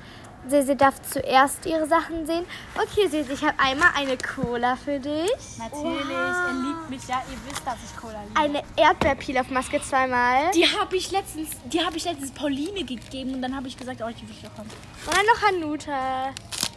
Sesi 0.49 0.75
darf 0.75 1.01
zuerst 1.03 1.67
ihre 1.67 1.87
Sachen 1.87 2.27
sehen. 2.27 2.45
Okay, 2.75 3.07
Sesi, 3.09 3.33
ich 3.33 3.43
habe 3.45 3.55
einmal 3.59 3.91
eine 3.95 4.17
Cola 4.17 4.75
für 4.75 4.99
dich. 4.99 5.31
Natürlich, 5.59 6.11
er 6.11 6.53
liebt 6.53 6.91
mich, 6.91 7.07
ja. 7.07 7.23
Ihr 7.31 7.37
wisst, 7.51 7.65
dass 7.65 7.77
ich 7.85 7.97
Cola 7.97 8.21
liebe. 8.27 8.41
Eine 8.41 8.63
Erdbeerpeel-auf-Maske 8.77 9.81
zweimal. 9.83 10.51
Die 10.53 10.67
habe 10.67 10.97
ich 10.97 11.11
letztens, 11.13 11.51
die 11.67 11.85
habe 11.85 11.97
ich 11.99 12.05
letztens 12.05 12.33
Pauline 12.33 12.85
gegeben 12.85 13.35
und 13.35 13.43
dann 13.43 13.55
habe 13.55 13.69
ich 13.69 13.77
gesagt, 13.77 14.01
oh, 14.03 14.09
die 14.09 14.29
will 14.29 14.35
ich 14.41 14.47
auch 14.49 14.59
haben. 14.59 14.71
Und 15.07 15.17
dann 15.17 15.27
noch 15.27 15.43
Hanuta. 15.43 16.31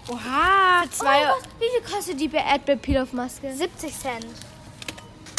Oha, 0.10 0.84
Zwei. 0.92 1.24
Wie 1.60 1.66
viel 1.70 1.96
kostet 1.96 2.20
die 2.20 2.30
Erdbeer-Peel-auf-Maske? 2.30 3.54
70 3.54 3.98
Cent. 3.98 4.26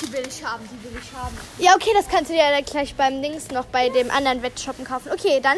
Die 0.05 0.13
will 0.13 0.27
ich 0.29 0.45
haben, 0.45 0.69
die 0.69 0.85
will 0.85 1.01
ich 1.01 1.13
haben. 1.17 1.37
Ja, 1.59 1.75
okay, 1.75 1.91
das 1.95 2.09
kannst 2.09 2.31
du 2.31 2.35
dir 2.35 2.43
ja 2.43 2.61
gleich 2.61 2.95
beim 2.95 3.23
Dings 3.23 3.51
noch 3.51 3.65
bei 3.67 3.89
dem 3.89 4.11
anderen 4.11 4.43
Wettshoppen 4.43 4.85
kaufen. 4.85 5.11
Okay, 5.13 5.41
dann. 5.43 5.57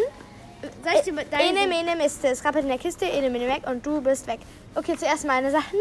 Soll 0.83 0.93
ich 0.95 1.01
dir 1.03 1.13
mit 1.13 1.33
Ene, 1.33 1.55
deine... 1.55 1.67
mene, 1.67 1.97
miste. 1.97 2.29
Es 2.29 2.45
rappelt 2.45 2.65
in 2.65 2.69
der 2.69 2.79
Kiste, 2.79 3.05
ene, 3.05 3.31
mene, 3.31 3.47
weg 3.49 3.63
und 3.67 3.85
du 3.85 4.01
bist 4.01 4.27
weg. 4.27 4.41
Okay, 4.75 4.97
zuerst 4.97 5.27
meine 5.27 5.51
Sachen. 5.51 5.79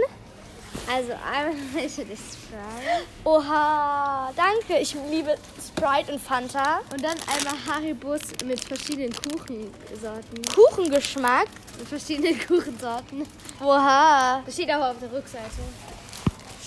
Also, 0.91 1.13
einmal 1.13 1.56
welche 1.73 2.06
dich 2.06 2.19
Sprite. 2.19 3.06
Oha, 3.23 4.32
danke. 4.36 4.82
Ich 4.82 4.95
liebe 5.10 5.36
Sprite 5.65 6.13
und 6.13 6.21
Fanta. 6.21 6.82
Und 6.91 7.04
dann 7.04 7.17
einmal 7.28 7.56
Haribus 7.67 8.21
mit 8.43 8.63
verschiedenen 8.63 9.13
Kuchensorten. 9.13 10.41
Kuchengeschmack. 10.54 11.47
Mit 11.80 11.88
verschiedenen 11.88 12.39
Kuchensorten. 12.47 13.25
Oha. 13.62 14.41
Das 14.45 14.54
steht 14.54 14.71
auch 14.71 14.91
auf 14.91 14.99
der 14.99 15.12
Rückseite. 15.12 15.62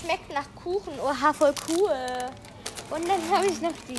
Schmeckt 0.00 0.32
nach 0.32 0.46
Kuchen. 0.54 0.92
Oha, 1.00 1.32
voll 1.32 1.54
cool. 1.68 1.90
Und 2.90 3.06
dann 3.06 3.30
habe 3.30 3.46
ich 3.46 3.60
noch 3.60 3.72
die. 3.88 3.98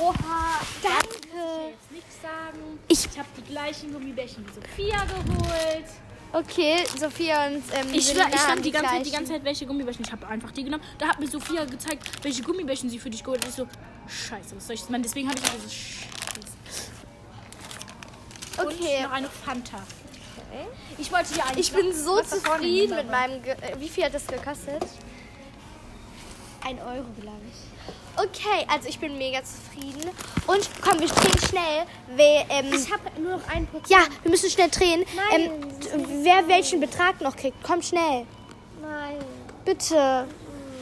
Oha, 0.00 0.60
danke. 0.82 1.70
jetzt 1.70 1.90
nichts 1.90 2.14
sagen. 2.22 2.78
Ich- 2.88 3.06
Ich 3.06 3.18
habe 3.18 3.28
die 3.36 3.42
gleichen 3.42 3.92
Gummibärchen 3.92 4.46
wie 4.46 4.52
Sophia 4.52 5.04
geholt. 5.04 5.86
Okay, 6.34 6.84
Sophia 6.98 7.46
und 7.46 7.62
ähm, 7.74 7.88
Ich, 7.92 8.06
Selina 8.06 8.28
ich 8.28 8.40
stand 8.40 8.64
die 8.64 8.70
ganze, 8.70 8.88
Zeit, 8.90 9.06
die 9.06 9.10
ganze 9.10 9.32
Zeit, 9.32 9.44
welche 9.44 9.66
Gummibärchen. 9.66 10.04
Ich 10.04 10.12
habe 10.12 10.26
einfach 10.28 10.50
die 10.52 10.64
genommen. 10.64 10.82
Da 10.98 11.08
hat 11.08 11.20
mir 11.20 11.26
Sophia 11.28 11.64
gezeigt, 11.64 12.08
welche 12.24 12.42
Gummibärchen 12.42 12.88
sie 12.88 12.98
für 12.98 13.10
dich 13.10 13.22
geholt 13.22 13.42
hat. 13.42 13.50
Ich 13.50 13.54
so, 13.56 13.66
Scheiße, 14.08 14.56
was 14.56 14.66
soll 14.66 14.74
ich 14.74 14.88
machen? 14.88 15.02
Deswegen 15.02 15.28
habe 15.28 15.38
ich 15.38 15.50
dieses 15.50 15.74
Scheiße. 15.74 16.12
Und 18.62 18.66
Okay. 18.66 19.02
noch 19.02 19.12
eine 19.12 19.28
Fanta. 19.28 19.78
Ich 20.98 21.10
wollte 21.10 21.34
hier 21.34 21.44
eigentlich 21.46 21.68
Ich 21.70 21.74
bin 21.74 21.92
so 21.94 22.20
zufrieden 22.22 22.96
mit 22.96 23.10
meinem. 23.10 23.42
Ge 23.42 23.52
äh, 23.52 23.78
wie 23.80 23.88
viel 23.88 24.04
hat 24.04 24.14
das 24.14 24.26
gekostet? 24.26 24.82
Ein 26.64 26.78
Euro, 26.78 27.06
glaube 27.20 27.38
ich. 27.50 28.22
Okay, 28.22 28.66
also 28.68 28.88
ich 28.88 28.98
bin 28.98 29.16
mega 29.18 29.40
zufrieden. 29.42 30.10
Und 30.46 30.68
komm, 30.82 31.00
wir 31.00 31.08
drehen 31.08 31.38
schnell. 31.48 31.84
Wer, 32.14 32.44
ähm, 32.50 32.72
Ich 32.72 32.92
habe 32.92 33.02
nur 33.20 33.38
noch 33.38 33.48
ein 33.48 33.66
Prozent. 33.66 33.88
ja, 33.90 34.00
wir 34.22 34.30
müssen 34.30 34.50
schnell 34.50 34.68
drehen. 34.68 35.04
Nein, 35.30 35.50
ähm, 35.94 36.06
wer 36.22 36.46
welchen 36.46 36.80
Betrag 36.80 37.20
noch 37.20 37.34
kriegt, 37.34 37.56
komm 37.62 37.82
schnell. 37.82 38.26
Nein. 38.82 39.16
Bitte. 39.64 40.26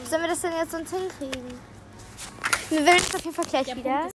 Sollen 0.09 0.21
wir 0.23 0.29
das 0.29 0.41
denn 0.41 0.51
jetzt 0.59 0.71
sonst 0.71 0.91
hinkriegen? 0.93 1.59
Wir 2.69 2.85
werden 2.85 2.97
uns 2.97 3.15
auf 3.15 3.23
jeden 3.23 3.35
Fall 3.35 3.45
gleich 3.45 3.75
wieder. 3.75 4.09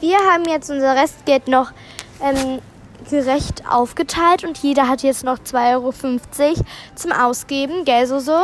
Wir 0.00 0.18
haben 0.18 0.44
jetzt 0.44 0.70
unser 0.70 0.94
Restgeld 0.94 1.48
noch 1.48 1.72
ähm, 2.20 2.60
gerecht 3.08 3.62
aufgeteilt 3.68 4.44
und 4.44 4.58
jeder 4.58 4.88
hat 4.88 5.02
jetzt 5.02 5.24
noch 5.24 5.38
2,50 5.38 5.72
Euro 5.72 5.92
zum 6.94 7.12
Ausgeben, 7.12 7.84
gell, 7.84 8.06
so 8.06 8.18
so? 8.18 8.38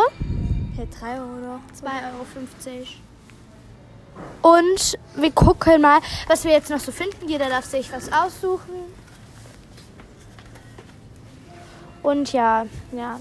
Ja, 0.78 0.84
3 0.84 1.18
Euro 1.18 1.26
noch. 1.40 1.60
2,50 1.82 2.86
Euro. 4.42 4.58
Und 4.60 4.98
wir 5.16 5.32
gucken 5.32 5.82
mal, 5.82 5.98
was 6.28 6.44
wir 6.44 6.52
jetzt 6.52 6.70
noch 6.70 6.78
so 6.78 6.92
finden. 6.92 7.28
Jeder 7.28 7.48
darf 7.48 7.64
sich 7.64 7.92
was 7.92 8.12
aussuchen. 8.12 8.74
Und 12.04 12.32
ja, 12.32 12.66
ja. 12.92 13.18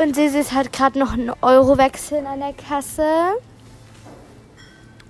Und 0.00 0.14
Sisi 0.14 0.44
hat 0.44 0.72
gerade 0.72 1.00
noch 1.00 1.14
einen 1.14 1.32
Euro 1.42 1.76
wechseln 1.76 2.24
an 2.24 2.38
der 2.38 2.52
Kasse. 2.52 3.02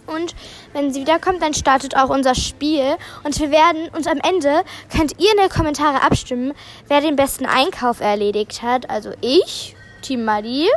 Und 0.09 0.35
wenn 0.73 0.92
sie 0.92 1.03
wiederkommt, 1.03 1.42
dann 1.42 1.55
startet 1.55 1.97
auch 1.97 2.09
unser 2.09 2.35
Spiel. 2.35 2.97
Und 3.25 3.38
wir 3.38 3.51
werden, 3.51 3.88
und 3.94 4.09
am 4.09 4.18
Ende 4.18 4.64
könnt 4.94 5.21
ihr 5.21 5.31
in 5.31 5.38
den 5.38 5.49
Kommentaren 5.49 5.97
abstimmen, 5.97 6.55
wer 6.88 7.01
den 7.01 7.16
besten 7.16 7.47
Einkauf 7.47 8.01
erledigt 8.01 8.62
hat. 8.62 8.88
Also 8.88 9.12
ich, 9.21 9.77
Team 10.03 10.25
Madi, 10.25 10.68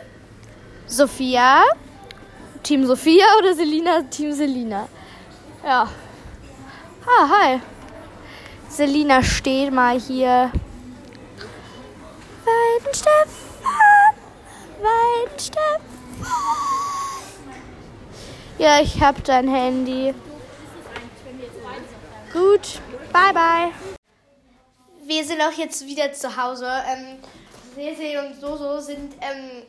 Sophia, 0.85 1.63
Team 2.63 2.85
Sophia 2.85 3.25
oder 3.39 3.55
Selina, 3.55 4.01
Team 4.03 4.33
Selina. 4.33 4.87
Ja. 5.63 5.89
Ah, 7.05 7.29
hi. 7.29 7.61
Selina 8.69 9.23
steht 9.23 9.73
mal 9.73 9.99
hier. 9.99 10.51
Weidenstefan, 12.45 14.15
Weidenstefan. 14.81 16.90
Ja, 18.61 18.79
ich 18.79 19.01
hab 19.01 19.23
dein 19.23 19.47
Handy. 19.47 20.13
Gut, 22.31 22.79
bye 23.11 23.33
bye. 23.33 23.71
Wir 25.03 25.25
sind 25.25 25.41
auch 25.41 25.51
jetzt 25.53 25.87
wieder 25.87 26.13
zu 26.13 26.37
Hause. 26.37 26.67
Ähm, 26.87 27.17
Sese 27.73 28.23
und 28.23 28.39
Soso 28.39 28.79
sind 28.79 29.15
ähm, 29.19 29.63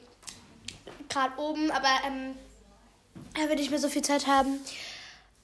gerade 1.08 1.32
oben, 1.38 1.70
aber 1.70 1.88
ähm, 2.06 2.34
wenn 3.34 3.48
wir 3.48 3.56
nicht 3.56 3.70
mehr 3.70 3.78
so 3.78 3.88
viel 3.88 4.02
Zeit 4.02 4.26
haben, 4.26 4.60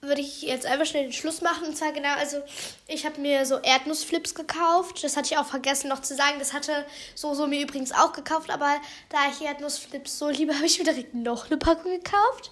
würde 0.00 0.20
ich 0.20 0.42
jetzt 0.42 0.64
einfach 0.64 0.86
schnell 0.86 1.04
den 1.04 1.12
Schluss 1.12 1.40
machen. 1.40 1.66
Und 1.66 1.76
zwar 1.76 1.92
genau, 1.92 2.14
also 2.16 2.42
ich 2.86 3.04
habe 3.04 3.20
mir 3.20 3.44
so 3.46 3.58
Erdnussflips 3.58 4.34
gekauft. 4.34 5.02
Das 5.02 5.16
hatte 5.16 5.32
ich 5.32 5.38
auch 5.38 5.46
vergessen 5.46 5.88
noch 5.88 6.02
zu 6.02 6.14
sagen. 6.14 6.38
Das 6.38 6.52
hatte 6.52 6.86
Soso 7.14 7.46
mir 7.46 7.60
übrigens 7.60 7.92
auch 7.92 8.12
gekauft, 8.12 8.50
aber 8.50 8.80
da 9.08 9.18
ich 9.30 9.44
Erdnussflips 9.44 10.18
so 10.18 10.28
liebe, 10.28 10.54
habe 10.56 10.66
ich 10.66 10.78
mir 10.78 10.84
direkt 10.84 11.14
noch 11.14 11.46
eine 11.46 11.56
Packung 11.56 11.92
gekauft. 11.92 12.50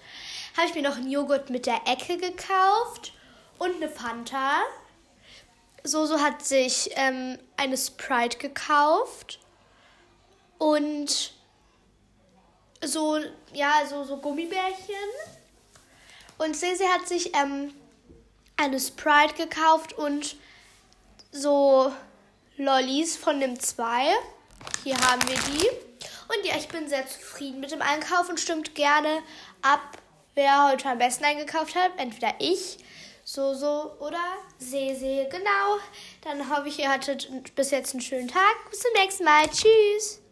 Habe 0.57 0.69
ich 0.69 0.75
mir 0.75 0.83
noch 0.83 0.97
einen 0.97 1.11
Joghurt 1.11 1.51
mit 1.51 1.67
der 1.67 1.81
Ecke 1.87 2.17
gekauft 2.17 3.13
und 3.59 3.77
eine 3.77 3.89
Fanta. 3.89 4.57
Soso 5.85 6.19
hat 6.19 6.45
sich 6.45 6.91
ähm, 6.95 7.39
eine 7.57 7.77
Sprite 7.77 8.39
gekauft 8.39 9.39
und 10.59 11.33
so, 12.83 13.19
ja, 13.53 13.83
so, 13.89 14.05
so 14.05 14.17
Gummibärchen. 14.17 15.36
Und 16.39 16.57
Sesi 16.57 16.85
hat 16.85 17.09
sich 17.09 17.35
ähm, 17.35 17.75
eine 18.57 18.81
Sprite 18.81 19.35
gekauft 19.35 19.93
und 19.95 20.37
so 21.33 21.93
Lollis 22.57 23.17
von 23.17 23.41
dem 23.41 23.59
2. 23.59 24.15
Hier 24.85 24.97
haben 24.99 25.29
wir 25.29 25.37
die. 25.37 25.69
Und 26.29 26.45
ja, 26.45 26.57
ich 26.57 26.69
bin 26.69 26.89
sehr 26.89 27.07
zufrieden 27.07 27.61
mit 27.61 27.71
dem 27.71 27.83
Einkauf 27.83 28.29
und 28.29 28.41
stimmt 28.41 28.75
gerne 28.75 29.23
ab, 29.63 29.99
wer 30.35 30.69
heute 30.71 30.89
am 30.89 30.99
besten 30.99 31.25
eingekauft 31.25 31.75
hat. 31.75 31.93
Entweder 31.99 32.35
ich, 32.39 32.79
Soso 33.25 33.93
oder 33.99 34.23
Sese. 34.59 35.29
Genau. 35.31 35.79
Dann 36.23 36.51
hoffe 36.51 36.69
ich, 36.69 36.79
ihr 36.79 36.89
hattet 36.89 37.55
bis 37.55 37.71
jetzt 37.71 37.93
einen 37.93 38.01
schönen 38.01 38.29
Tag. 38.29 38.71
Bis 38.71 38.81
zum 38.81 38.93
nächsten 38.95 39.25
Mal. 39.25 39.47
Tschüss. 39.49 40.26